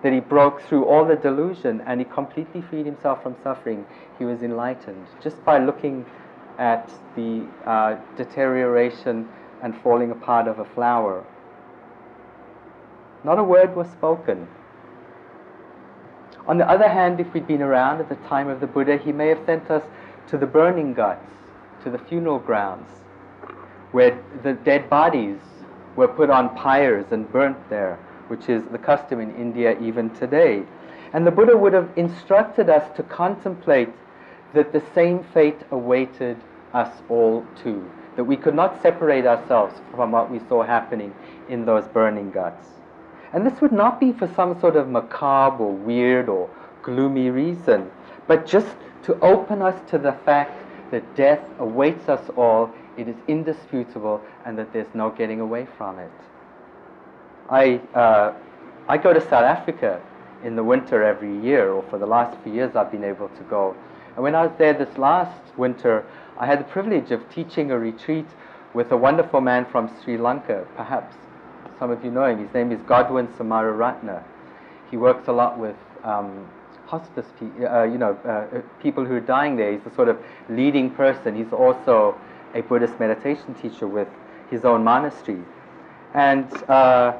[0.02, 3.86] that he broke through all the delusion and he completely freed himself from suffering.
[4.18, 6.06] He was enlightened just by looking
[6.58, 9.28] at the uh, deterioration
[9.62, 11.24] and falling apart of a flower.
[13.24, 14.48] Not a word was spoken.
[16.48, 19.12] On the other hand, if we'd been around at the time of the Buddha, he
[19.12, 19.84] may have sent us
[20.28, 21.32] to the burning ghats,
[21.84, 22.90] to the funeral grounds,
[23.92, 25.38] where the dead bodies
[25.96, 30.64] were put on pyres and burnt there, which is the custom in India even today.
[31.14, 33.90] And the Buddha would have instructed us to contemplate
[34.54, 36.38] that the same fate awaited
[36.74, 41.14] us all too, that we could not separate ourselves from what we saw happening
[41.50, 42.68] in those burning ghats.
[43.34, 46.50] And this would not be for some sort of macabre or weird or
[46.84, 47.90] gloomy reason,
[48.28, 50.54] but just to open us to the fact
[50.92, 55.98] that death awaits us all, it is indisputable, and that there's no getting away from
[55.98, 56.12] it.
[57.50, 58.34] I, uh,
[58.88, 60.02] I go to South Africa
[60.44, 63.44] in the winter every year, or for the last few years I've been able to
[63.44, 63.76] go.
[64.15, 66.06] And when I was there this last winter,
[66.38, 68.26] I had the privilege of teaching a retreat
[68.74, 70.65] with a wonderful man from Sri Lanka.
[70.76, 71.15] Perhaps
[71.80, 72.39] some of you know him.
[72.43, 74.24] His name is Godwin Samararatna.
[74.89, 76.47] He works a lot with um,
[76.86, 79.71] hospice, pe- uh, you know, uh, uh, people who are dying there.
[79.71, 80.17] He's the sort of
[80.50, 81.36] leading person.
[81.36, 82.15] He's also
[82.54, 84.08] a Buddhist meditation teacher with
[84.50, 85.41] his own monastery.
[86.13, 87.13] And uh,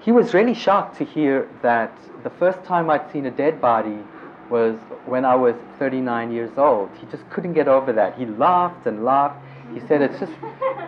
[0.00, 1.92] he was really shocked to hear that
[2.22, 3.98] the first time I'd seen a dead body
[4.50, 6.90] was when I was 39 years old.
[7.00, 8.18] He just couldn't get over that.
[8.18, 9.42] He laughed and laughed.
[9.74, 10.32] He said, "It's just,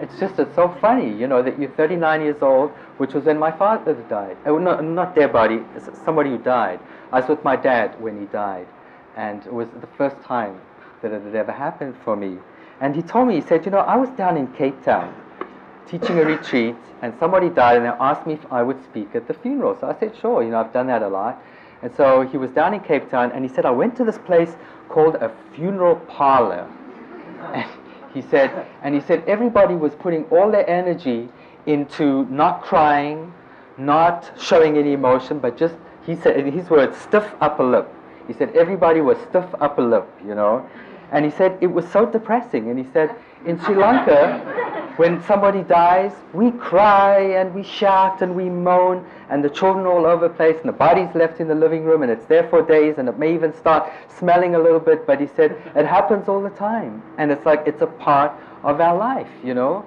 [0.01, 3.38] it's just, it's so funny, you know, that you're 39 years old, which was when
[3.38, 4.37] my father died.
[4.47, 5.61] Oh, no, not dead body,
[6.05, 6.79] somebody who died.
[7.12, 8.68] I was with my dad when he died,
[9.16, 10.61] and it was the first time
[11.03, 12.38] that it had ever happened for me.
[12.81, 15.12] And he told me, he said, you know, I was down in Cape Town
[15.88, 19.27] teaching a retreat, and somebody died, and they asked me if I would speak at
[19.27, 19.77] the funeral.
[19.81, 21.42] So I said, sure, you know, I've done that a lot.
[21.83, 24.19] And so he was down in Cape Town, and he said, I went to this
[24.19, 24.57] place
[24.88, 26.69] called a funeral parlor.
[27.55, 27.71] And
[28.12, 31.29] he said, and he said everybody was putting all their energy
[31.67, 33.33] into not crying,
[33.77, 37.88] not showing any emotion, but just, he said, in his words, stiff upper lip.
[38.27, 40.69] He said everybody was stiff upper lip, you know.
[41.12, 42.71] And he said it was so depressing.
[42.71, 43.14] And he said,
[43.47, 49.45] in Sri Lanka, when somebody dies, we cry and we shout and we moan, and
[49.45, 52.11] the children all over the place, and the body's left in the living room, and
[52.11, 55.07] it's there for days, and it may even start smelling a little bit.
[55.07, 58.33] But he said it happens all the time, and it's like it's a part
[58.65, 59.87] of our life, you know.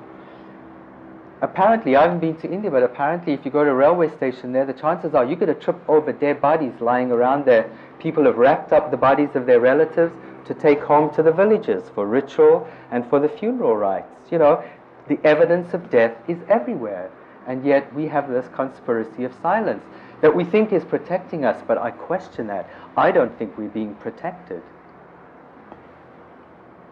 [1.41, 4.54] Apparently, I haven't been to India, but apparently, if you go to a railway station
[4.54, 7.69] there, the chances are you're going to trip over dead bodies lying around there.
[8.00, 10.13] People have wrapped up the bodies of their relatives
[10.45, 14.08] to take home to the villages for ritual and for the funeral rites.
[14.32, 14.63] You know,
[15.07, 17.11] the evidence of death is everywhere,
[17.47, 19.83] and yet we have this conspiracy of silence
[20.21, 22.69] that we think is protecting us, but I question that.
[22.95, 24.61] I don't think we're being protected.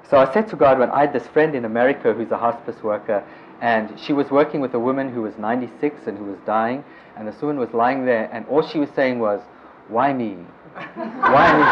[0.09, 3.23] So I said to Godwin I had this friend in America who's a hospice worker,
[3.61, 6.83] and she was working with a woman who was 96 and who was dying,
[7.15, 9.41] and this woman was lying there, and all she was saying was,
[9.87, 10.37] Why me?
[10.73, 11.63] Why me?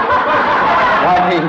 [1.04, 1.40] Why me?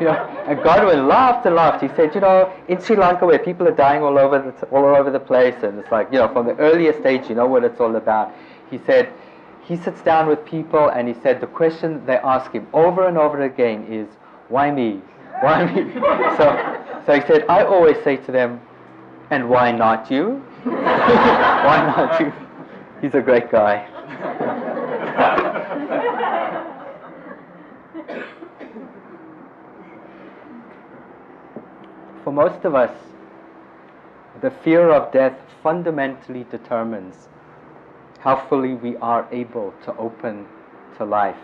[0.06, 1.82] know, and Godwin laughed and laughed.
[1.82, 4.84] He said, you know, in Sri Lanka where people are dying all over the all
[4.84, 7.64] over the place, and it's like, you know, from the earliest stage, you know what
[7.64, 8.32] it's all about.
[8.70, 9.12] He said,
[9.62, 13.18] he sits down with people, and he said the question they ask him over and
[13.18, 14.06] over again is,
[14.48, 15.00] why me?
[15.40, 15.92] Why me?
[16.36, 18.60] so, so he said, I always say to them,
[19.30, 20.44] and why not you?
[20.62, 22.32] why not you?
[23.02, 24.62] He's a great guy.
[32.26, 32.90] For most of us,
[34.40, 37.28] the fear of death fundamentally determines
[38.18, 40.44] how fully we are able to open
[40.96, 41.38] to life.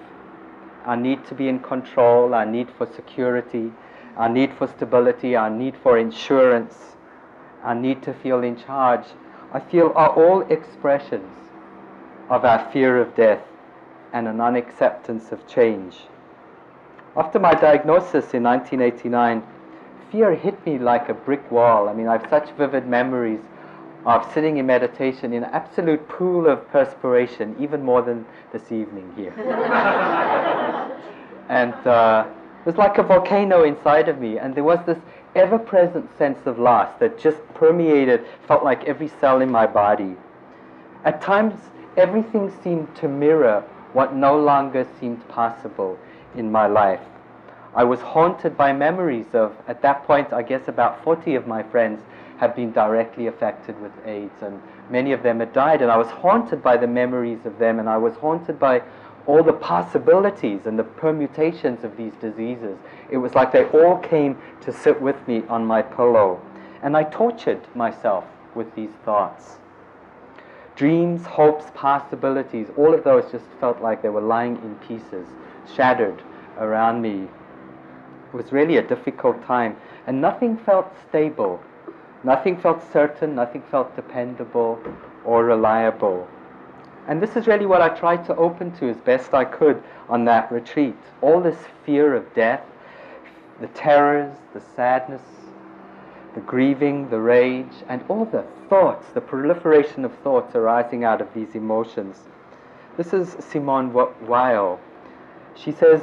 [0.85, 3.71] Our need to be in control, our need for security,
[4.17, 6.97] our need for stability, our need for insurance,
[7.63, 9.07] our need to feel in charge,
[9.53, 11.31] I feel are all expressions
[12.29, 13.45] of our fear of death
[14.13, 16.09] and a non acceptance of change.
[17.17, 19.45] After my diagnosis in 1989,
[20.13, 21.89] fear hit me like a brick wall.
[21.89, 23.41] I mean, I have such vivid memories
[24.05, 29.11] of sitting in meditation in an absolute pool of perspiration, even more than this evening
[29.17, 29.33] here.
[31.49, 32.27] and uh,
[32.61, 34.99] it was like a volcano inside of me, and there was this
[35.35, 40.15] ever present sense of loss that just permeated, felt like every cell in my body.
[41.05, 41.55] At times,
[41.97, 45.99] everything seemed to mirror what no longer seemed possible
[46.37, 47.01] in my life.
[47.75, 51.63] I was haunted by memories of, at that point, I guess about 40 of my
[51.63, 52.01] friends
[52.37, 54.61] had been directly affected with AIDS, and
[54.91, 57.89] many of them had died, and I was haunted by the memories of them, and
[57.89, 58.83] I was haunted by
[59.27, 62.77] all the possibilities and the permutations of these diseases.
[63.11, 66.41] It was like they all came to sit with me on my pillow,
[66.83, 69.57] and I tortured myself with these thoughts.
[70.75, 75.27] Dreams, hopes, possibilities, all of those just felt like they were lying in pieces,
[75.75, 76.23] shattered
[76.59, 77.29] around me.
[78.33, 79.77] It was really a difficult time,
[80.07, 81.61] and nothing felt stable.
[82.25, 84.79] Nothing felt certain, nothing felt dependable
[85.25, 86.27] or reliable.
[87.09, 90.25] And this is really what I tried to open to as best I could on
[90.27, 90.97] that retreat.
[91.21, 92.63] All this fear of death,
[93.61, 95.23] the terrors, the sadness,
[96.35, 101.35] the grieving, the rage, and all the thoughts, the proliferation of thoughts arising out of
[101.35, 102.17] these emotions.
[102.97, 104.81] This is Simone Weil.
[105.55, 106.01] She says,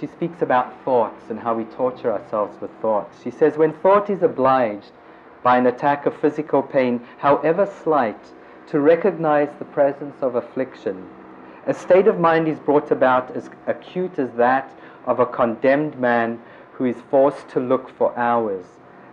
[0.00, 3.22] she speaks about thoughts and how we torture ourselves with thoughts.
[3.22, 4.92] She says, when thought is obliged
[5.42, 8.18] by an attack of physical pain, however slight,
[8.68, 11.08] to recognize the presence of affliction,
[11.66, 14.70] a state of mind is brought about as acute as that
[15.06, 16.40] of a condemned man
[16.72, 18.64] who is forced to look for hours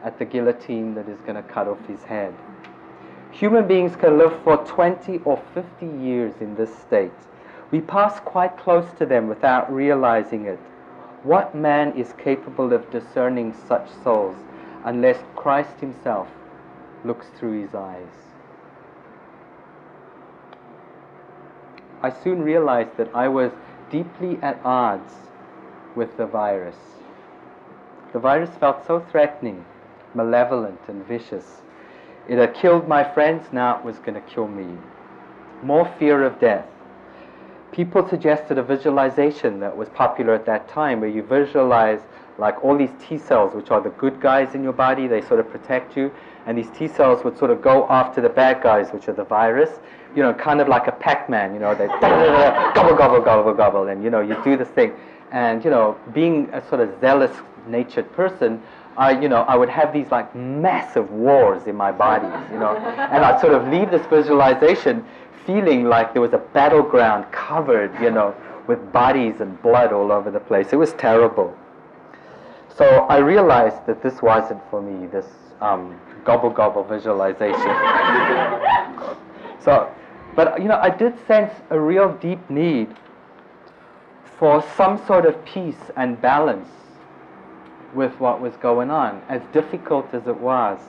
[0.03, 2.33] at the guillotine that is going to cut off his head.
[3.31, 7.11] Human beings can live for 20 or 50 years in this state.
[7.71, 10.59] We pass quite close to them without realizing it.
[11.23, 14.35] What man is capable of discerning such souls
[14.83, 16.27] unless Christ Himself
[17.05, 18.07] looks through his eyes?
[22.01, 23.51] I soon realized that I was
[23.91, 25.13] deeply at odds
[25.95, 26.77] with the virus.
[28.13, 29.63] The virus felt so threatening,
[30.15, 31.61] malevolent, and vicious.
[32.27, 34.77] It had killed my friends, now it was going to kill me.
[35.61, 36.65] More fear of death.
[37.71, 42.01] People suggested a visualization that was popular at that time where you visualize
[42.37, 45.39] like all these T cells, which are the good guys in your body, they sort
[45.39, 46.11] of protect you,
[46.45, 49.23] and these T cells would sort of go after the bad guys, which are the
[49.23, 49.79] virus,
[50.15, 54.03] you know, kind of like a Pac-Man, you know, they gobble, gobble, gobble, gobble, and,
[54.03, 54.93] you know, you do this thing.
[55.31, 57.31] And, you know, being a sort of zealous
[57.67, 58.61] natured person,
[58.97, 62.75] I, you know, I would have these like massive wars in my body, you know,
[62.75, 65.05] and I'd sort of leave this visualization
[65.45, 68.35] feeling like there was a battleground covered, you know,
[68.67, 70.71] with bodies and blood all over the place.
[70.71, 71.55] It was terrible.
[72.75, 75.25] So I realized that this wasn't for me, this
[75.59, 77.59] um, gobble gobble visualization.
[79.59, 79.91] so
[80.35, 82.95] but you know, I did sense a real deep need
[84.39, 86.69] for some sort of peace and balance
[87.93, 90.79] with what was going on, as difficult as it was.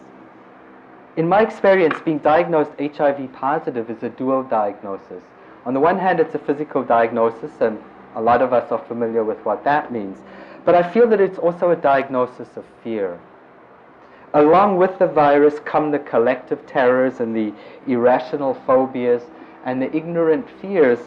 [1.14, 5.22] In my experience, being diagnosed HIV positive is a dual diagnosis.
[5.66, 7.78] On the one hand, it's a physical diagnosis, and
[8.14, 10.18] a lot of us are familiar with what that means.
[10.64, 13.20] But I feel that it's also a diagnosis of fear.
[14.32, 17.52] Along with the virus come the collective terrors and the
[17.86, 19.22] irrational phobias
[19.66, 20.98] and the ignorant fears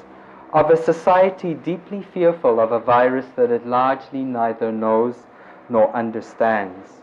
[0.54, 5.16] of a society deeply fearful of a virus that it largely neither knows
[5.68, 7.02] nor understands.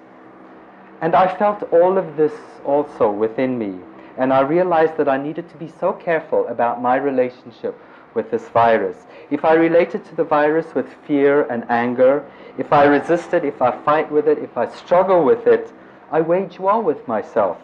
[1.03, 2.33] And I felt all of this
[2.65, 3.81] also within me,
[4.17, 7.77] and I realized that I needed to be so careful about my relationship
[8.15, 8.97] with this virus.
[9.29, 12.25] If I related to the virus with fear and anger,
[12.57, 15.73] if I resist it, if I fight with it, if I struggle with it,
[16.13, 17.59] I wage war with myself,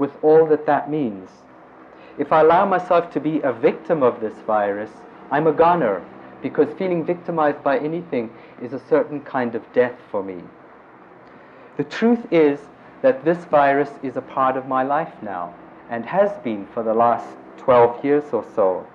[0.00, 1.30] with all that that means.
[2.18, 4.90] If I allow myself to be a victim of this virus,
[5.30, 6.04] I'm a goner,
[6.42, 10.42] because feeling victimized by anything is a certain kind of death for me.
[11.76, 12.58] The truth is
[13.02, 15.54] that this virus is a part of my life now,
[15.90, 17.28] and has been for the last
[17.58, 18.86] 12 years or so.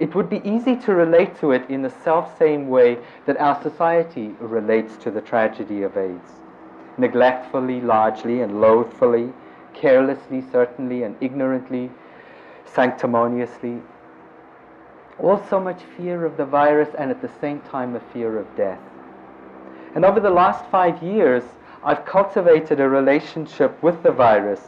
[0.00, 3.60] It would be easy to relate to it in the self same way that our
[3.62, 6.38] society relates to the tragedy of AIDS
[6.98, 9.32] neglectfully, largely, and loathfully,
[9.72, 11.90] carelessly, certainly, and ignorantly,
[12.66, 13.80] sanctimoniously.
[15.18, 18.56] All so much fear of the virus and at the same time a fear of
[18.56, 18.80] death.
[19.94, 21.42] And over the last five years,
[21.88, 24.60] I've cultivated a relationship with the virus.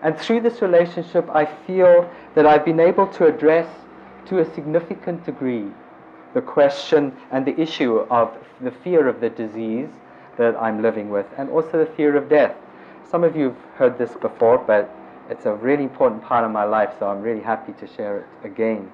[0.00, 3.68] And through this relationship, I feel that I've been able to address
[4.28, 5.66] to a significant degree
[6.32, 9.90] the question and the issue of the fear of the disease
[10.38, 12.56] that I'm living with, and also the fear of death.
[13.10, 14.90] Some of you have heard this before, but
[15.28, 18.26] it's a really important part of my life, so I'm really happy to share it
[18.42, 18.90] again.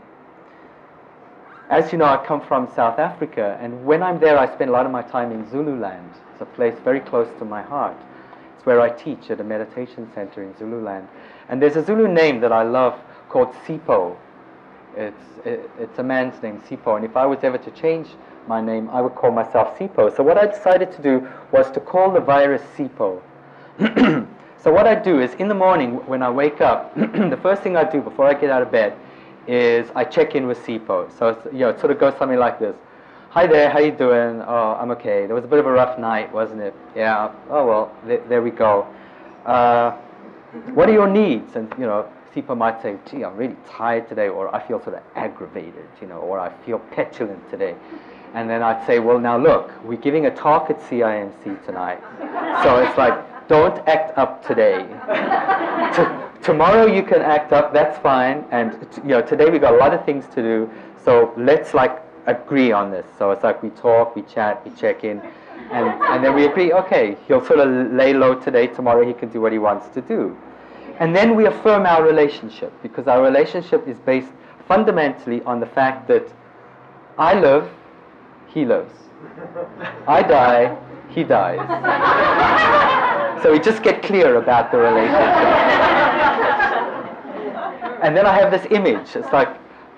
[1.70, 4.72] As you know, I come from South Africa, and when I'm there, I spend a
[4.72, 6.10] lot of my time in Zululand.
[6.32, 7.96] It's a place very close to my heart.
[8.56, 11.06] It's where I teach at a meditation center in Zululand.
[11.48, 14.16] And there's a Zulu name that I love called Sipho.
[14.96, 16.96] It's, it, it's a man's name, Sipho.
[16.96, 18.08] And if I was ever to change
[18.48, 20.14] my name, I would call myself Sipho.
[20.16, 23.22] So what I decided to do was to call the virus Sipho.
[24.58, 27.76] so what I do is in the morning when I wake up, the first thing
[27.76, 28.96] I do before I get out of bed
[29.46, 31.10] is I check in with Sipho.
[31.18, 32.76] So you know, it sort of goes something like this.
[33.30, 34.42] Hi there, how you doing?
[34.42, 35.26] Oh, I'm okay.
[35.26, 36.74] There was a bit of a rough night, wasn't it?
[36.96, 37.32] Yeah.
[37.48, 38.86] Oh well, th- there we go.
[39.46, 39.92] Uh,
[40.74, 41.54] what are your needs?
[41.54, 44.96] And you know, people might say, gee, I'm really tired today, or I feel sort
[44.96, 47.74] of aggravated, you know, or I feel petulant today.
[48.34, 52.00] And then I'd say, well, now look, we're giving a talk at CIMC tonight.
[52.62, 54.86] So it's like, don't act up today.
[56.42, 58.44] Tomorrow you can act up, that's fine.
[58.50, 58.72] And
[59.04, 60.70] you know, today we've got a lot of things to do,
[61.04, 63.06] so let's like agree on this.
[63.18, 65.20] So it's like we talk, we chat, we check in,
[65.70, 69.28] and, and then we agree, okay, he'll sort of lay low today, tomorrow he can
[69.28, 70.36] do what he wants to do.
[70.98, 74.32] And then we affirm our relationship because our relationship is based
[74.68, 76.30] fundamentally on the fact that
[77.18, 77.70] I live,
[78.48, 78.92] he lives.
[80.06, 80.76] I die,
[81.08, 81.58] he dies.
[83.42, 85.89] so we just get clear about the relationship.
[88.02, 89.14] And then I have this image.
[89.14, 89.48] It's like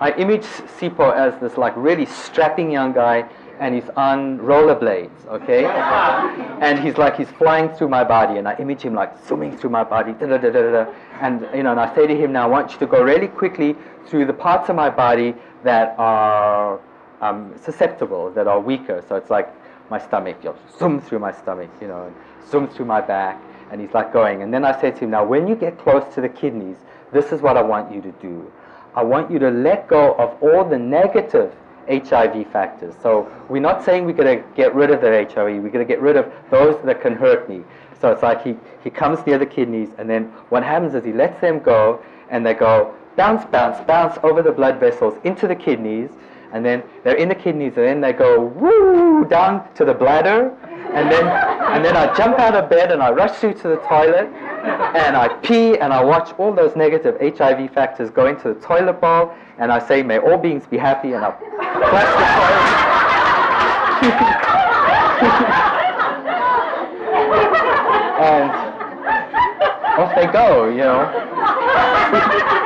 [0.01, 3.29] I image Sipho as this like really strapping young guy
[3.61, 5.65] and he's on rollerblades, okay?
[6.61, 9.71] and he's like, he's flying through my body, and I image him like zooming through
[9.71, 10.93] my body, da da da da da.
[11.21, 13.29] And, you know, and I say to him, now I want you to go really
[13.29, 13.77] quickly
[14.07, 16.81] through the parts of my body that are
[17.21, 19.05] um, susceptible, that are weaker.
[19.09, 19.49] So it's like
[19.91, 22.17] my stomach, you know, zoom through my stomach, you know, and
[22.51, 23.41] zoom through my back,
[23.71, 24.43] and he's like going.
[24.43, 26.79] And then I say to him, now when you get close to the kidneys,
[27.13, 28.51] this is what I want you to do.
[28.95, 31.55] I want you to let go of all the negative
[31.89, 32.95] HIV factors.
[33.03, 35.93] So we're not saying we're going to get rid of the HIV, we're going to
[35.93, 37.63] get rid of those that can hurt me.
[38.01, 41.13] So it's like he, he comes near the kidneys, and then what happens is he
[41.13, 45.55] lets them go, and they go bounce, bounce, bounce over the blood vessels into the
[45.55, 46.11] kidneys,
[46.53, 50.57] and then they're in the kidneys, and then they go woo down to the bladder,
[50.95, 53.77] and then and then I jump out of bed and I rush through to the
[53.77, 54.29] toilet,
[54.95, 59.01] and I pee and I watch all those negative HIV factors go into the toilet
[59.01, 62.93] bowl, and I say, "May all beings be happy," and I flush the toilet.
[68.23, 68.51] and
[69.99, 72.59] off they go, you know.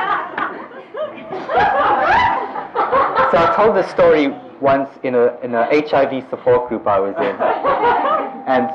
[3.31, 4.29] So I told this story
[4.61, 7.35] once in a in a HIV support group I was in,
[8.47, 8.69] and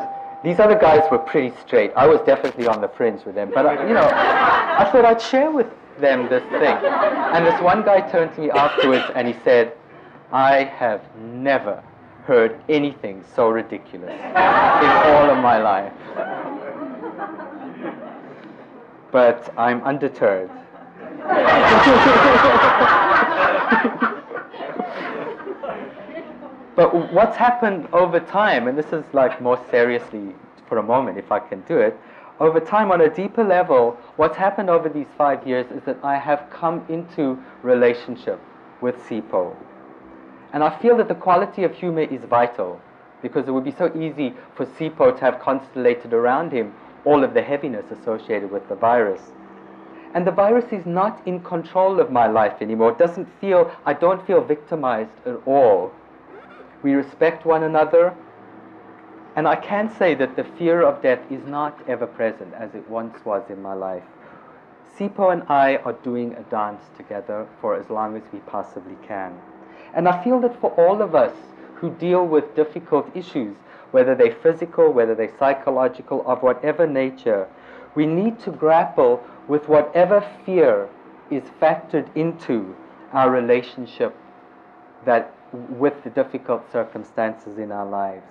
[0.45, 1.91] these other guys were pretty straight.
[1.97, 5.23] I was definitely on the fringe with them, but uh, you know, I thought I'd
[5.23, 5.69] share with
[6.01, 6.77] them this thing.
[7.35, 9.73] And this one guy turned to me afterwards and he said,
[10.33, 11.83] "I have never
[12.27, 15.95] heard anything so ridiculous in all of my life."
[19.11, 20.51] But I'm undeterred.
[26.75, 30.35] But what's happened over time, and this is like more seriously
[30.69, 31.99] for a moment, if I can do it,
[32.41, 36.19] over time, on a deeper level, what's happened over these five years is that I
[36.19, 38.41] have come into relationship
[38.81, 39.55] with Sipho.
[40.53, 42.81] And I feel that the quality of humor is vital
[43.21, 47.35] because it would be so easy for Sipho to have constellated around him all of
[47.35, 49.21] the heaviness associated with the virus.
[50.15, 52.93] And the virus is not in control of my life anymore.
[52.93, 55.93] It doesn't feel, I don't feel victimized at all
[56.83, 58.15] we respect one another.
[59.37, 62.89] And I can say that the fear of death is not ever present as it
[62.91, 64.03] once was in my life.
[64.99, 69.39] Sipho and I are doing a dance together for as long as we possibly can.
[69.95, 71.35] And I feel that for all of us
[71.77, 73.57] who deal with difficult issues,
[73.91, 77.49] whether they're physical, whether they're psychological, of whatever nature,
[77.95, 80.89] we need to grapple with whatever fear
[81.31, 82.75] is factored into
[83.13, 84.15] our relationship
[85.05, 88.25] that with the difficult circumstances in our lives.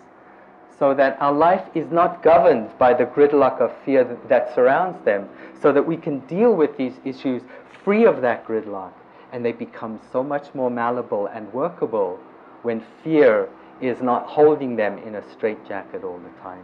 [0.77, 5.03] So that our life is not governed by the gridlock of fear that, that surrounds
[5.05, 5.29] them,
[5.61, 7.43] so that we can deal with these issues
[7.83, 8.93] free of that gridlock,
[9.31, 12.19] and they become so much more malleable and workable
[12.63, 13.47] when fear
[13.79, 16.63] is not holding them in a straitjacket all the time.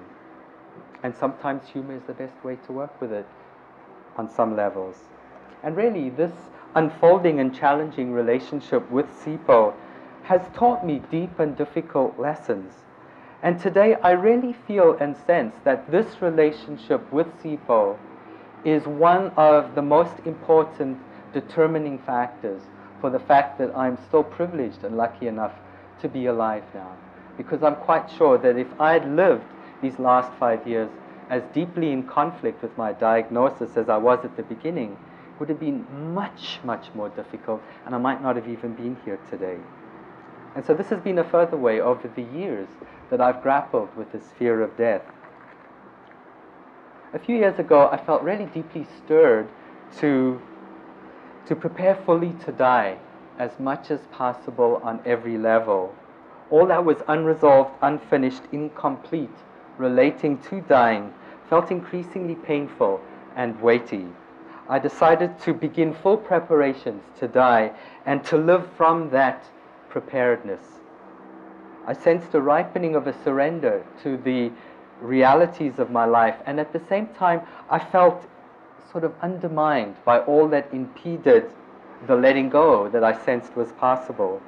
[1.03, 3.27] And sometimes humor is the best way to work with it
[4.17, 4.95] on some levels.
[5.63, 6.33] And really, this
[6.75, 9.73] unfolding and challenging relationship with Sipho
[10.27, 12.73] has taught me deep and difficult lessons.
[13.41, 17.97] And today I really feel and sense that this relationship with Sipho
[18.65, 20.97] is one of the most important
[21.33, 22.61] determining factors
[22.99, 25.53] for the fact that I'm still privileged and lucky enough
[26.01, 26.97] to be alive now.
[27.37, 29.45] Because I'm quite sure that if I had lived
[29.81, 30.89] these last five years
[31.29, 35.47] as deeply in conflict with my diagnosis as I was at the beginning, it would
[35.47, 39.57] have been much, much more difficult, and I might not have even been here today.
[40.57, 42.67] And so this has been a further way over the years
[43.11, 45.03] that I've grappled with this fear of death.
[47.13, 49.49] A few years ago, I felt really deeply stirred
[49.99, 50.41] to,
[51.45, 52.97] to prepare fully to die
[53.37, 55.93] as much as possible on every level.
[56.49, 59.37] All that was unresolved, unfinished, incomplete,
[59.77, 61.13] relating to dying,
[61.51, 62.99] felt increasingly painful
[63.35, 64.07] and weighty.
[64.67, 67.73] I decided to begin full preparations to die
[68.07, 69.47] and to live from that
[69.89, 70.61] preparedness.
[71.85, 74.51] I sensed a ripening of a surrender to the
[75.01, 78.25] realities of my life, and at the same time, I felt
[78.91, 81.49] sort of undermined by all that impeded
[82.05, 84.41] the letting go that I sensed was possible.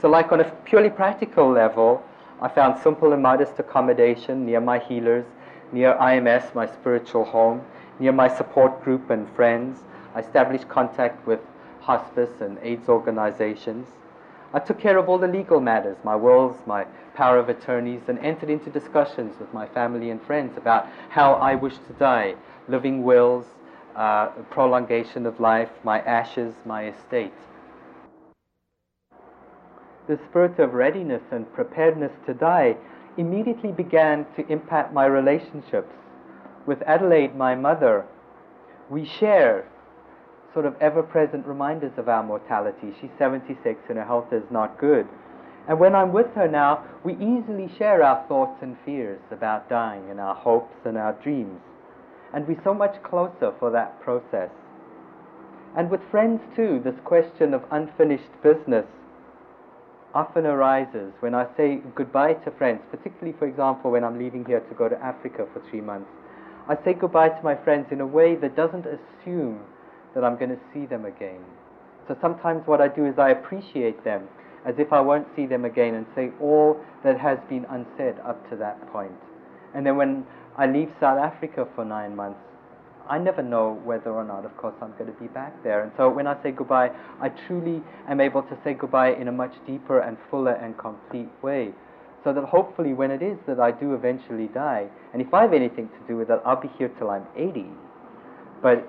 [0.00, 2.02] So, like on a purely practical level,
[2.40, 5.26] I found simple and modest accommodation near my healers,
[5.72, 7.62] near IMS, my spiritual home,
[7.98, 9.80] near my support group and friends.
[10.14, 11.40] I established contact with
[11.80, 13.86] hospice and AIDS organizations.
[14.52, 16.84] I took care of all the legal matters, my wills, my
[17.14, 21.54] power of attorneys, and entered into discussions with my family and friends about how I
[21.54, 22.34] wished to die,
[22.66, 23.44] living wills,
[23.94, 27.34] uh, prolongation of life, my ashes, my estate.
[30.06, 32.76] The spirit of readiness and preparedness to die
[33.18, 35.92] immediately began to impact my relationships.
[36.64, 38.06] With Adelaide, my mother,
[38.88, 39.66] we share
[40.52, 42.94] sort of ever present reminders of our mortality.
[43.00, 45.06] She's 76 and her health is not good.
[45.68, 50.10] And when I'm with her now, we easily share our thoughts and fears about dying
[50.10, 51.60] and our hopes and our dreams.
[52.32, 54.50] And we're so much closer for that process.
[55.76, 58.86] And with friends too, this question of unfinished business
[60.14, 64.60] often arises when I say goodbye to friends, particularly, for example, when I'm leaving here
[64.60, 66.08] to go to Africa for three months.
[66.68, 69.60] I say goodbye to my friends in a way that doesn't assume
[70.18, 71.38] that I'm going to see them again.
[72.08, 74.26] So sometimes what I do is I appreciate them
[74.66, 78.50] as if I won't see them again and say all that has been unsaid up
[78.50, 79.12] to that point.
[79.76, 82.40] And then when I leave South Africa for nine months,
[83.08, 85.84] I never know whether or not, of course, I'm going to be back there.
[85.84, 86.90] And so when I say goodbye,
[87.22, 91.30] I truly am able to say goodbye in a much deeper and fuller and complete
[91.42, 91.70] way.
[92.24, 95.52] So that hopefully, when it is that I do eventually die, and if I have
[95.52, 97.66] anything to do with it, I'll be here till I'm 80.
[98.60, 98.86] But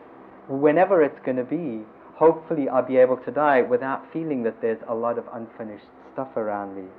[0.49, 1.85] whenever it's going to be,
[2.15, 6.35] hopefully I'll be able to die without feeling that there's a lot of unfinished stuff
[6.35, 6.89] around me.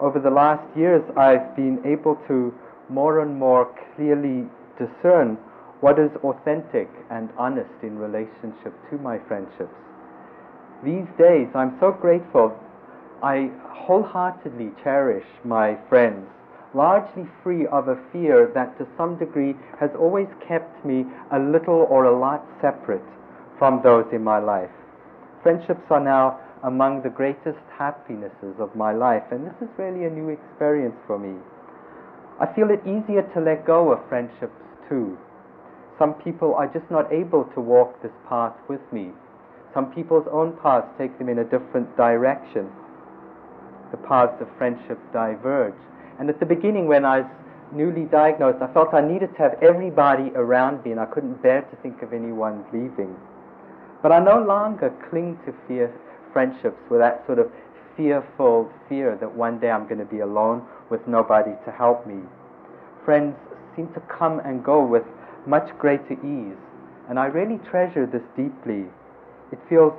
[0.00, 2.54] Over the last years, I've been able to
[2.88, 5.38] more and more clearly discern
[5.80, 9.74] what is authentic and honest in relationship to my friendships.
[10.84, 12.56] These days, I'm so grateful.
[13.22, 16.26] I wholeheartedly cherish my friends
[16.74, 21.86] largely free of a fear that to some degree has always kept me a little
[21.88, 23.04] or a lot separate
[23.58, 24.70] from those in my life.
[25.42, 30.10] Friendships are now among the greatest happinesses of my life, and this is really a
[30.10, 31.38] new experience for me.
[32.40, 34.58] I feel it easier to let go of friendships
[34.88, 35.16] too.
[35.98, 39.12] Some people are just not able to walk this path with me.
[39.72, 42.70] Some people's own paths take them in a different direction.
[43.92, 45.78] The paths of friendship diverge.
[46.18, 47.30] And at the beginning, when I was
[47.72, 51.62] newly diagnosed, I felt I needed to have everybody around me, and I couldn't bear
[51.62, 53.16] to think of anyone leaving.
[54.02, 55.92] But I no longer cling to fear
[56.32, 57.50] friendships with that sort of
[57.96, 62.20] fearful fear that one day I'm going to be alone with nobody to help me.
[63.04, 63.34] Friends
[63.76, 65.04] seem to come and go with
[65.46, 66.58] much greater ease,
[67.08, 68.86] and I really treasure this deeply.
[69.52, 69.92] It feels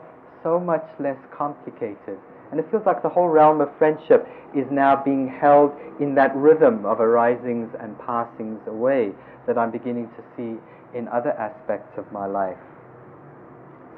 [0.43, 2.19] so much less complicated
[2.55, 4.25] and it feels like the whole realm of friendship
[4.55, 9.11] is now being held in that rhythm of arisings and passings away
[9.45, 10.55] that I'm beginning to see
[10.97, 12.55] in other aspects of my life.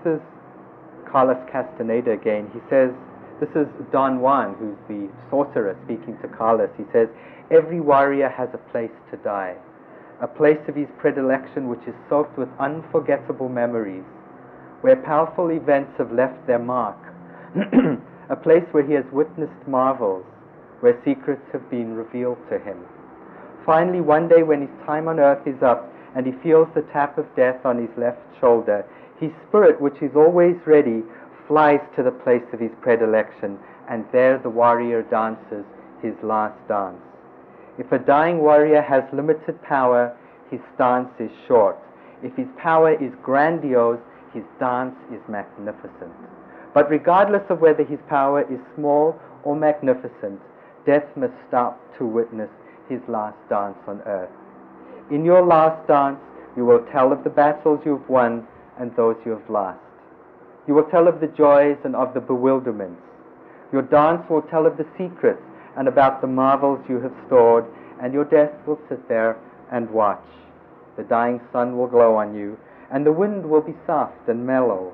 [0.04, 0.22] This is
[1.06, 2.50] Carlos Castaneda again.
[2.52, 2.90] He says,
[3.40, 6.72] this is Don Juan, who's the sorcerer speaking to Carlos.
[6.78, 7.10] He says,
[7.52, 9.54] Every warrior has a place to die,
[10.20, 14.04] a place of his predilection which is soaked with unforgettable memories,
[14.82, 16.98] where powerful events have left their mark.
[18.30, 20.26] a place where he has witnessed marvels,
[20.82, 22.78] where secrets have been revealed to him.
[23.66, 27.18] Finally, one day when his time on earth is up and he feels the tap
[27.18, 28.86] of death on his left shoulder,
[29.20, 31.04] his spirit, which is always ready,
[31.48, 33.58] flies to the place of his predilection,
[33.90, 35.66] and there the warrior dances
[36.02, 37.02] his last dance.
[37.78, 40.16] If a dying warrior has limited power,
[40.50, 41.78] his stance is short.
[42.24, 44.00] If his power is grandiose,
[44.34, 46.14] his dance is magnificent.
[46.78, 50.40] But regardless of whether his power is small or magnificent,
[50.86, 52.52] death must stop to witness
[52.88, 54.30] his last dance on earth.
[55.10, 56.20] In your last dance,
[56.56, 58.46] you will tell of the battles you have won
[58.80, 59.80] and those you have lost.
[60.68, 63.02] You will tell of the joys and of the bewilderments.
[63.74, 65.42] Your dance will tell of the secrets
[65.78, 67.66] and about the marvels you have stored,
[68.04, 69.36] and your death will sit there
[69.72, 70.28] and watch.
[70.96, 72.56] The dying sun will glow on you,
[72.92, 74.94] and the wind will be soft and mellow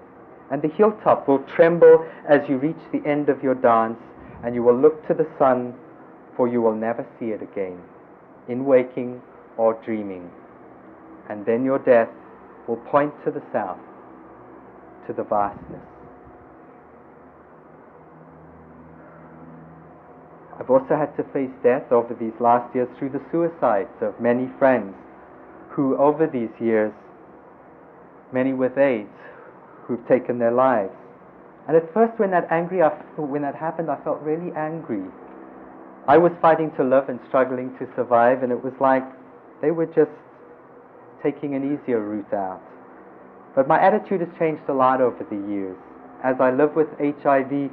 [0.52, 3.98] and the hilltop will tremble as you reach the end of your dance,
[4.44, 5.74] and you will look to the sun,
[6.36, 7.80] for you will never see it again,
[8.48, 9.22] in waking
[9.58, 10.30] or dreaming.
[11.30, 12.10] And then your death
[12.68, 13.80] will point to the south,
[15.08, 15.82] to the vastness.
[20.60, 24.50] I've also had to face death over these last years through the suicides of many
[24.60, 24.96] friends
[25.70, 26.94] who, over these years,
[28.32, 29.10] many with AIDS,
[29.88, 30.94] who've taken their lives.
[31.68, 32.80] And at first, when that angry,
[33.18, 35.04] when that happened, I felt really angry.
[36.08, 39.04] I was fighting to live and struggling to survive, and it was like
[39.62, 40.12] they were just
[41.24, 42.62] taking an easier route out.
[43.56, 45.78] But my attitude has changed a lot over the years.
[46.24, 47.72] As I live with HIV,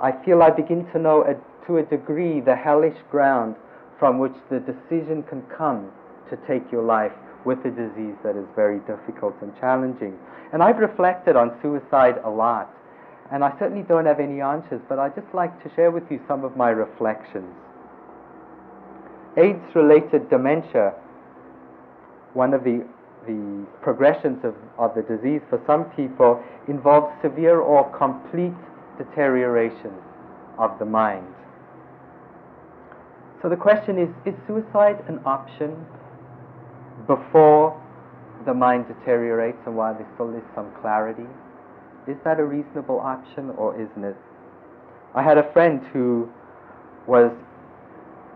[0.00, 1.34] I feel I begin to know a,
[1.66, 3.56] to a degree the hellish ground
[3.98, 5.90] from which the decision can come
[6.28, 7.12] to take your life
[7.44, 10.18] with a disease that is very difficult and challenging.
[10.52, 12.70] And I've reflected on suicide a lot.
[13.32, 16.20] And I certainly don't have any answers, but I'd just like to share with you
[16.28, 17.52] some of my reflections.
[19.36, 20.92] AIDS related dementia,
[22.34, 22.86] one of the,
[23.26, 28.54] the progressions of, of the disease for some people, involves severe or complete
[28.98, 29.92] deterioration
[30.58, 31.26] of the mind.
[33.42, 35.84] So the question is is suicide an option
[37.06, 37.80] before
[38.46, 41.28] the mind deteriorates and while there still is some clarity?
[42.06, 44.16] Is that a reasonable option or isn't it?
[45.14, 46.28] I had a friend who
[47.06, 47.30] was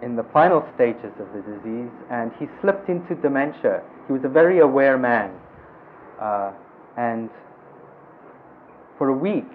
[0.02, 3.82] in the final stages of the disease and he slipped into dementia.
[4.06, 5.32] He was a very aware man.
[6.20, 6.52] Uh,
[6.96, 7.30] and
[8.96, 9.48] for a week,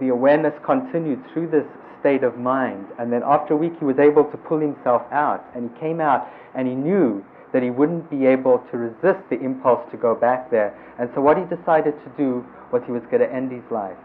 [0.00, 1.66] the awareness continued through this
[2.00, 2.86] state of mind.
[2.98, 5.44] And then after a week, he was able to pull himself out.
[5.54, 9.40] And he came out and he knew that he wouldn't be able to resist the
[9.40, 10.76] impulse to go back there.
[10.98, 13.96] And so what he decided to do was he was going to end his life.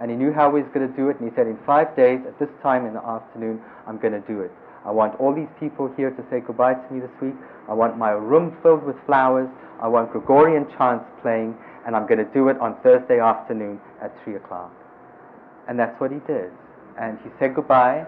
[0.00, 1.18] And he knew how he was going to do it.
[1.20, 4.26] And he said, in five days, at this time in the afternoon, I'm going to
[4.26, 4.52] do it.
[4.84, 7.34] I want all these people here to say goodbye to me this week.
[7.68, 9.48] I want my room filled with flowers.
[9.80, 11.56] I want Gregorian chants playing.
[11.86, 14.72] And I'm going to do it on Thursday afternoon at 3 o'clock.
[15.68, 16.50] And that's what he did.
[17.00, 18.06] And he said goodbye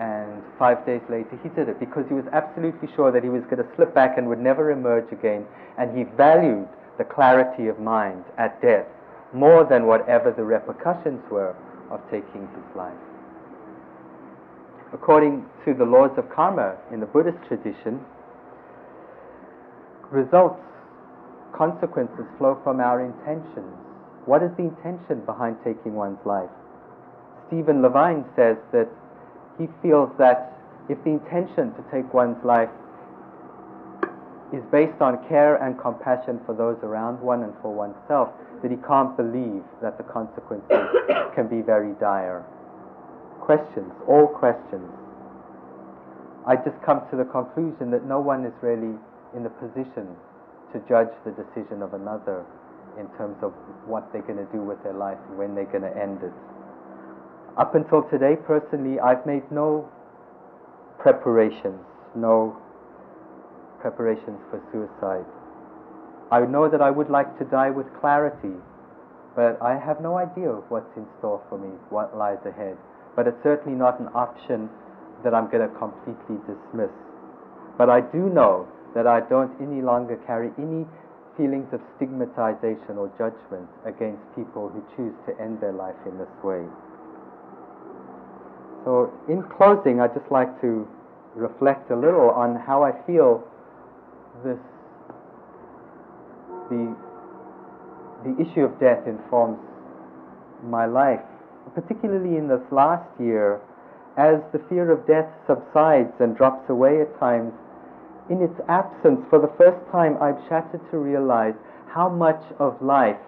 [0.00, 3.42] and five days later he did it because he was absolutely sure that he was
[3.44, 5.44] going to slip back and would never emerge again.
[5.76, 8.86] And he valued the clarity of mind at death
[9.34, 11.54] more than whatever the repercussions were
[11.90, 12.96] of taking his life.
[14.92, 18.00] According to the laws of karma in the Buddhist tradition,
[20.10, 20.58] results,
[21.54, 23.76] consequences flow from our intentions.
[24.24, 26.50] What is the intention behind taking one's life?
[27.46, 28.88] Stephen Levine says that
[29.60, 30.56] he feels that
[30.88, 32.72] if the intention to take one's life
[34.56, 38.32] is based on care and compassion for those around one and for oneself,
[38.62, 40.64] that he can't believe that the consequences
[41.36, 42.42] can be very dire.
[43.38, 44.88] Questions, all questions.
[46.48, 48.96] I just come to the conclusion that no one is really
[49.36, 50.08] in the position
[50.72, 52.44] to judge the decision of another
[52.98, 53.52] in terms of
[53.86, 56.32] what they're going to do with their life and when they're going to end it.
[57.60, 59.86] Up until today, personally, I've made no
[60.98, 61.84] preparations,
[62.16, 62.56] no
[63.82, 65.28] preparations for suicide.
[66.32, 68.56] I know that I would like to die with clarity,
[69.36, 72.78] but I have no idea of what's in store for me, what lies ahead.
[73.14, 74.70] But it's certainly not an option
[75.22, 76.96] that I'm going to completely dismiss.
[77.76, 80.88] But I do know that I don't any longer carry any
[81.36, 86.32] feelings of stigmatization or judgment against people who choose to end their life in this
[86.42, 86.64] way.
[88.84, 90.88] So, in closing, I'd just like to
[91.34, 93.44] reflect a little on how I feel
[94.44, 94.58] this
[96.70, 96.96] the
[98.24, 99.58] the issue of death informs
[100.62, 101.20] my life,
[101.74, 103.60] particularly in this last year,
[104.16, 107.52] as the fear of death subsides and drops away at times.
[108.28, 111.54] In its absence, for the first time, I've shattered to realize
[111.88, 113.20] how much of life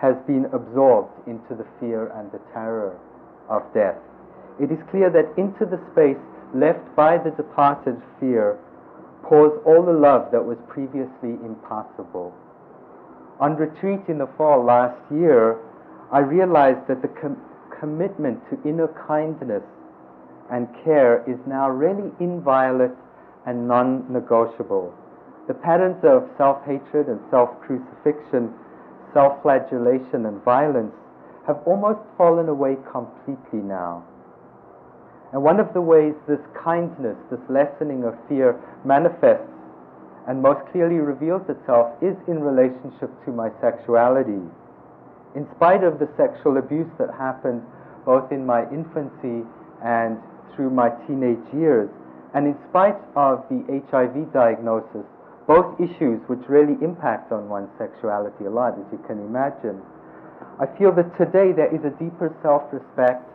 [0.00, 2.98] has been absorbed into the fear and the terror
[3.48, 3.96] of death
[4.60, 6.20] it is clear that into the space
[6.54, 8.58] left by the departed fear
[9.22, 12.34] pours all the love that was previously impossible.
[13.38, 15.56] On retreat in the fall last year,
[16.12, 17.40] I realized that the com-
[17.78, 19.62] commitment to inner kindness
[20.52, 22.90] and care is now really inviolate
[23.46, 24.92] and non negotiable.
[25.48, 28.52] The patterns of self hatred and self crucifixion,
[29.14, 30.92] self flagellation and violence
[31.46, 34.04] have almost fallen away completely now.
[35.32, 39.46] And one of the ways this kindness, this lessening of fear manifests
[40.26, 44.42] and most clearly reveals itself is in relationship to my sexuality.
[45.34, 47.62] In spite of the sexual abuse that happened
[48.04, 49.46] both in my infancy
[49.84, 50.18] and
[50.54, 51.88] through my teenage years,
[52.34, 55.06] and in spite of the HIV diagnosis,
[55.46, 59.82] both issues which really impact on one's sexuality a lot, as you can imagine,
[60.58, 63.26] I feel that today there is a deeper self respect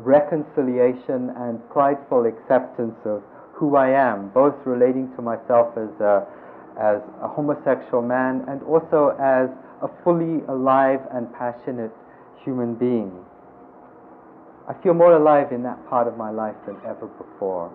[0.00, 3.22] reconciliation and prideful acceptance of
[3.52, 6.26] who I am, both relating to myself as a,
[6.80, 9.48] as a homosexual man and also as
[9.82, 11.94] a fully alive and passionate
[12.42, 13.12] human being.
[14.68, 17.70] I feel more alive in that part of my life than ever before.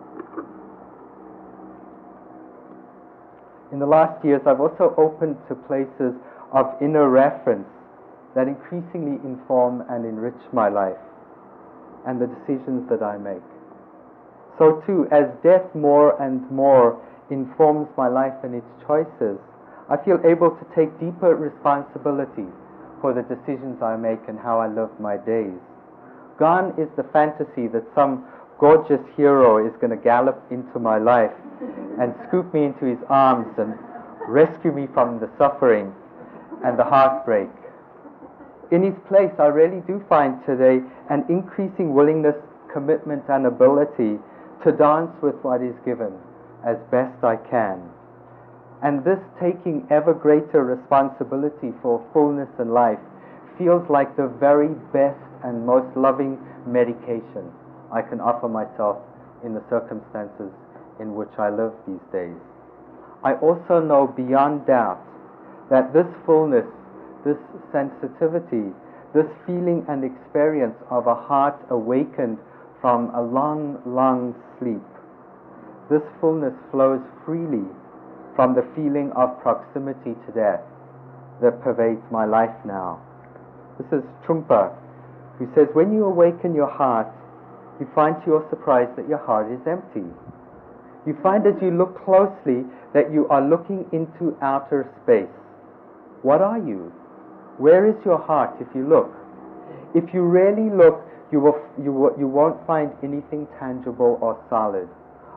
[3.72, 6.14] In the last years, I've also opened to places
[6.52, 7.68] of inner reference
[8.36, 10.98] that increasingly inform and enrich my life
[12.10, 13.46] and the decisions that I make.
[14.58, 16.98] So, too, as death more and more
[17.30, 19.38] informs my life and its choices,
[19.90, 22.50] I feel able to take deeper responsibility
[23.00, 25.54] for the decisions I make and how I live my days.
[26.38, 28.26] Gone is the fantasy that some
[28.60, 31.32] gorgeous hero is going to gallop into my life
[32.02, 33.78] and scoop me into his arms and
[34.28, 35.94] rescue me from the suffering
[36.66, 37.50] and the heartbreak.
[38.72, 42.36] In his place, I really do find today an increasing willingness,
[42.72, 44.20] commitment, and ability
[44.64, 46.14] to dance with what is given
[46.66, 47.82] as best I can.
[48.84, 53.00] And this taking ever greater responsibility for fullness in life
[53.58, 57.52] feels like the very best and most loving medication
[57.92, 58.98] I can offer myself
[59.44, 60.52] in the circumstances
[61.00, 62.38] in which I live these days.
[63.24, 65.04] I also know beyond doubt
[65.70, 66.66] that this fullness,
[67.26, 67.38] this
[67.72, 68.72] sensitivity,
[69.14, 72.38] this feeling and experience of a heart awakened
[72.82, 74.86] from a long, long sleep,
[75.90, 77.66] this fullness flows freely
[78.36, 80.62] from the feeling of proximity to death
[81.42, 83.02] that pervades my life now.
[83.80, 84.76] This is Trungpa,
[85.40, 87.08] who says, When you awaken your heart,
[87.80, 90.08] you find to your surprise that your heart is empty.
[91.08, 95.32] You find as you look closely that you are looking into outer space.
[96.22, 96.92] What are you?
[97.60, 99.12] Where is your heart if you look?
[99.94, 104.88] If you really look, you, will, you, will, you won't find anything tangible or solid.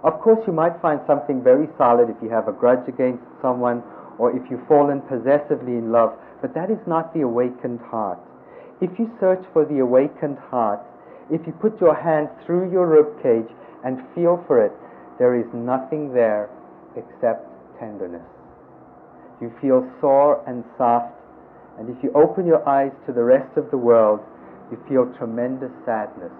[0.05, 3.83] Of course, you might find something very solid if you have a grudge against someone
[4.19, 8.19] or if you've fallen possessively in love, but that is not the awakened heart.
[8.81, 10.81] If you search for the awakened heart,
[11.31, 13.51] if you put your hand through your rib cage
[13.85, 14.73] and feel for it,
[15.19, 16.51] there is nothing there
[16.95, 17.47] except
[17.79, 18.27] tenderness.
[19.41, 21.15] You feel sore and soft,
[21.79, 24.21] and if you open your eyes to the rest of the world,
[24.71, 26.33] you feel tremendous sadness.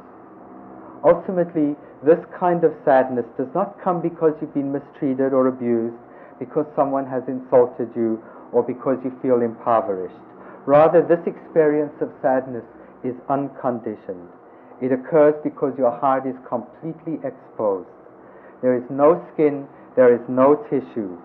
[1.05, 1.75] Ultimately,
[2.05, 5.97] this kind of sadness does not come because you've been mistreated or abused,
[6.39, 8.23] because someone has insulted you,
[8.53, 10.15] or because you feel impoverished.
[10.67, 12.65] Rather, this experience of sadness
[13.03, 14.29] is unconditioned.
[14.81, 17.89] It occurs because your heart is completely exposed.
[18.63, 19.67] There is no skin,
[19.97, 21.19] there is no tissue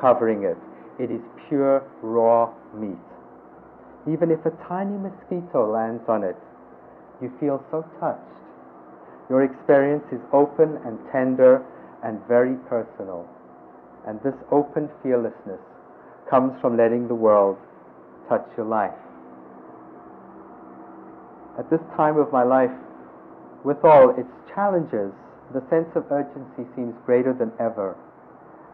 [0.00, 0.58] covering it.
[0.98, 2.98] It is pure raw meat.
[4.08, 6.36] Even if a tiny mosquito lands on it,
[7.20, 8.20] you feel so touched.
[9.28, 11.62] Your experience is open and tender
[12.02, 13.28] and very personal.
[14.06, 15.60] And this open fearlessness
[16.30, 17.58] comes from letting the world
[18.28, 18.96] touch your life.
[21.58, 22.72] At this time of my life,
[23.64, 25.12] with all its challenges,
[25.52, 27.96] the sense of urgency seems greater than ever.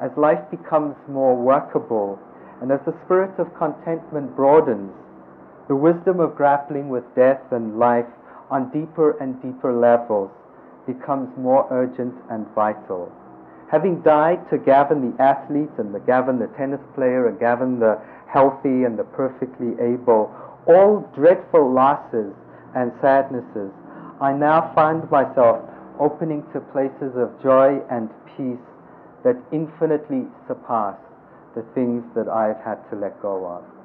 [0.00, 2.18] As life becomes more workable
[2.62, 4.92] and as the spirit of contentment broadens,
[5.68, 8.06] the wisdom of grappling with death and life
[8.50, 10.30] on deeper and deeper levels
[10.86, 13.10] becomes more urgent and vital.
[13.70, 18.00] Having died to Gavin the athlete and the Gavin the tennis player and Gavin the
[18.32, 20.30] healthy and the perfectly able,
[20.66, 22.32] all dreadful losses
[22.76, 23.72] and sadnesses
[24.20, 25.60] I now find myself
[26.00, 28.64] opening to places of joy and peace
[29.24, 30.96] that infinitely surpass
[31.54, 33.75] the things that I've had to let go of.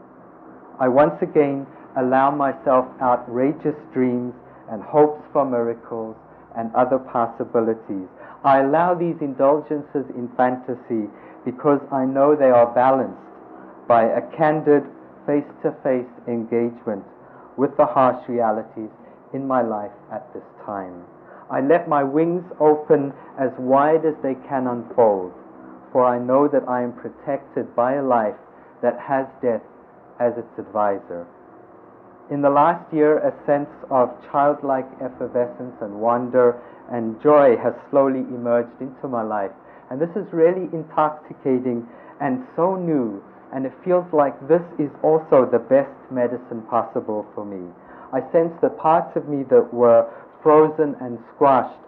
[0.82, 4.34] I once again allow myself outrageous dreams
[4.72, 6.16] and hopes for miracles
[6.58, 8.10] and other possibilities.
[8.44, 11.06] I allow these indulgences in fantasy
[11.46, 13.22] because I know they are balanced
[13.88, 14.82] by a candid
[15.28, 17.06] face to face engagement
[17.58, 18.90] with the harsh realities
[19.36, 21.06] in my life at this time.
[21.52, 25.32] I let my wings open as wide as they can unfold,
[25.92, 28.42] for I know that I am protected by a life
[28.82, 29.62] that has death
[30.22, 31.26] as its advisor.
[32.30, 36.62] In the last year, a sense of childlike effervescence and wonder
[36.92, 39.52] and joy has slowly emerged into my life.
[39.90, 41.88] And this is really intoxicating
[42.22, 47.44] and so new, and it feels like this is also the best medicine possible for
[47.44, 47.68] me.
[48.14, 50.06] I sense that parts of me that were
[50.44, 51.80] frozen and squashed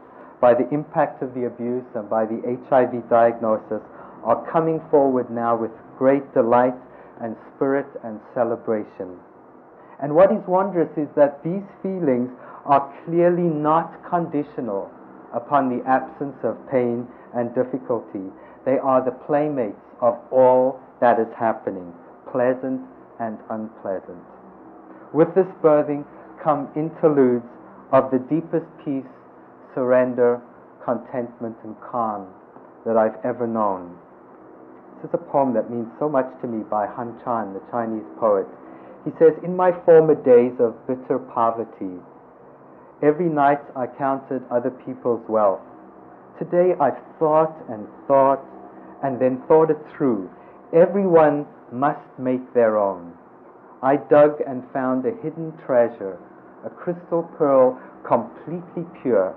[0.41, 3.83] by the impact of the abuse and by the HIV diagnosis
[4.23, 6.75] are coming forward now with great delight
[7.23, 9.17] and spirit and celebration.
[10.01, 12.29] And what is wondrous is that these feelings
[12.65, 14.91] are clearly not conditional
[15.33, 18.27] upon the absence of pain and difficulty.
[18.65, 21.93] They are the playmates of all that is happening,
[22.29, 22.81] pleasant
[23.19, 24.19] and unpleasant.
[25.13, 26.05] With this birthing
[26.43, 27.45] come interludes
[27.91, 29.07] of the deepest peace,
[29.73, 30.41] surrender,
[30.83, 32.27] contentment, and calm
[32.85, 33.95] that I've ever known.
[35.03, 38.07] This is a poem that means so much to me by Han Shan, the Chinese
[38.21, 38.47] poet.
[39.03, 41.99] He says, In my former days of bitter poverty,
[43.01, 45.59] every night I counted other people's wealth.
[46.39, 48.39] Today I've thought and thought
[49.03, 50.31] and then thought it through.
[50.71, 53.11] Everyone must make their own.
[53.81, 56.17] I dug and found a hidden treasure,
[56.65, 57.77] a crystal pearl
[58.07, 59.35] completely pure.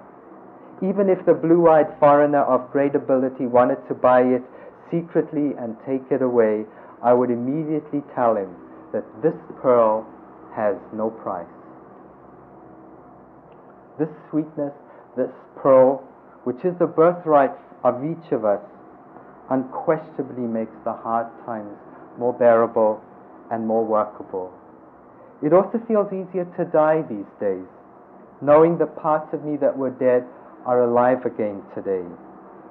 [0.81, 4.45] Even if the blue eyed foreigner of great ability wanted to buy it
[4.91, 6.65] secretly and take it away,
[7.03, 8.55] I would immediately tell him
[8.93, 10.07] that this pearl
[10.55, 11.47] has no price.
[13.99, 14.73] This sweetness,
[15.17, 16.03] this pearl,
[16.45, 17.53] which is the birthright
[17.85, 18.61] of each of us,
[19.51, 21.77] unquestionably makes the hard times
[22.19, 23.03] more bearable
[23.51, 24.53] and more workable.
[25.43, 27.67] It also feels easier to die these days,
[28.41, 30.25] knowing the parts of me that were dead
[30.65, 32.05] are alive again today.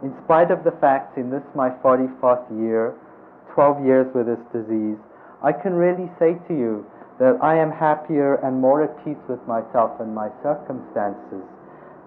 [0.05, 2.93] In spite of the fact, in this my 44th year,
[3.55, 5.01] 12 years with this disease,
[5.41, 6.85] I can really say to you
[7.17, 11.41] that I am happier and more at peace with myself and my circumstances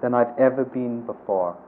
[0.01, 1.59] than I've ever been before.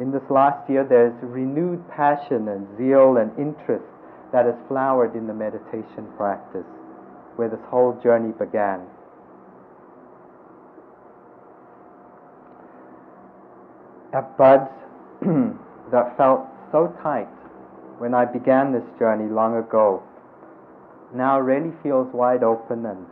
[0.00, 3.84] In this last year, there's renewed passion and zeal and interest
[4.32, 6.64] that has flowered in the meditation practice
[7.36, 8.80] where this whole journey began.
[14.14, 14.68] That bud
[15.90, 17.26] that felt so tight
[17.98, 20.04] when I began this journey long ago
[21.12, 23.06] now really feels wide open and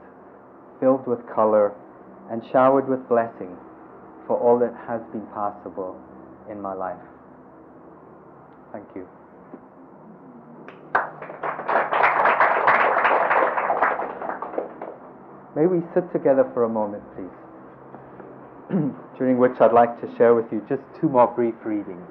[0.79, 1.75] filled with color
[2.31, 3.57] and showered with blessing
[4.29, 5.99] for all that has been possible
[6.49, 7.03] in my life.
[8.73, 9.09] Thank you.
[15.57, 17.27] May we sit together for a moment, please,
[19.19, 22.07] during which I'd like to share with you just two more brief readings.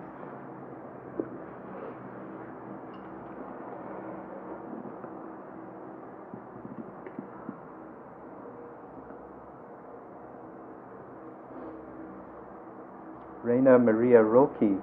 [13.43, 14.79] Rainer Maria Rilke,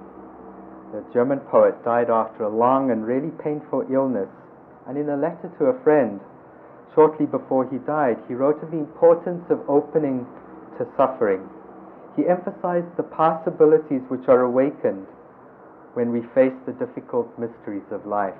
[0.91, 4.29] the German poet, died after a long and really painful illness.
[4.87, 6.19] And in a letter to a friend,
[6.93, 10.25] shortly before he died, he wrote of the importance of opening
[10.77, 11.47] to suffering.
[12.15, 15.07] He emphasized the possibilities which are awakened
[15.93, 18.37] when we face the difficult mysteries of life.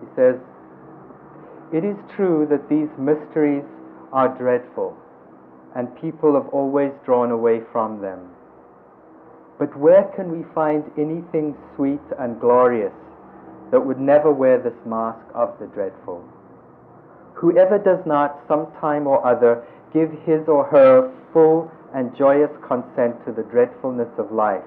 [0.00, 0.36] He says,
[1.72, 3.64] It is true that these mysteries
[4.12, 4.96] are dreadful,
[5.74, 8.28] and people have always drawn away from them.
[9.58, 12.92] But where can we find anything sweet and glorious
[13.70, 16.24] that would never wear this mask of the dreadful?
[17.34, 23.16] Whoever does not, some time or other, give his or her full and joyous consent
[23.26, 24.64] to the dreadfulness of life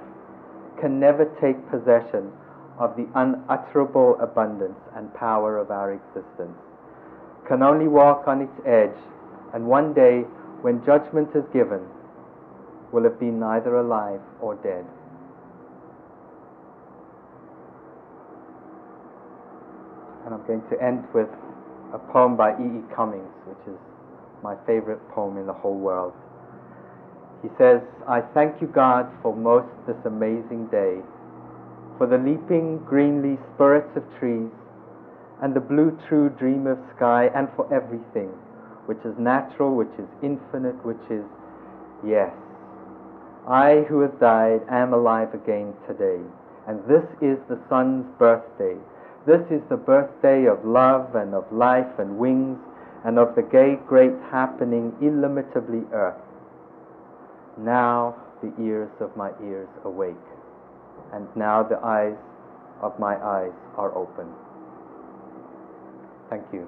[0.80, 2.32] can never take possession
[2.80, 6.58] of the unutterable abundance and power of our existence,
[7.48, 8.98] can only walk on its edge,
[9.54, 10.22] and one day,
[10.62, 11.80] when judgment is given,
[12.92, 14.86] will have been neither alive or dead.
[20.26, 21.30] And I'm going to end with
[21.94, 22.66] a poem by E.
[22.66, 22.82] E.
[22.96, 23.80] Cummings, which is
[24.44, 26.14] my favorite poem in the whole world.
[27.46, 30.98] He says, I thank you, God, for most this amazing day,
[32.00, 34.50] for the leaping greenly spirits of trees,
[35.44, 38.34] and the blue true dream of sky, and for everything
[38.88, 41.24] which is natural, which is infinite, which is
[42.04, 42.34] yes.
[43.48, 46.26] I who have died am alive again today,
[46.68, 48.74] and this is the sun's birthday.
[49.28, 52.58] This is the birthday of love and of life and wings
[53.04, 56.18] and of the gay great happening illimitably earth.
[57.58, 60.16] Now the ears of my ears awake,
[61.14, 62.18] and now the eyes
[62.82, 64.28] of my eyes are open.
[66.30, 66.68] Thank you.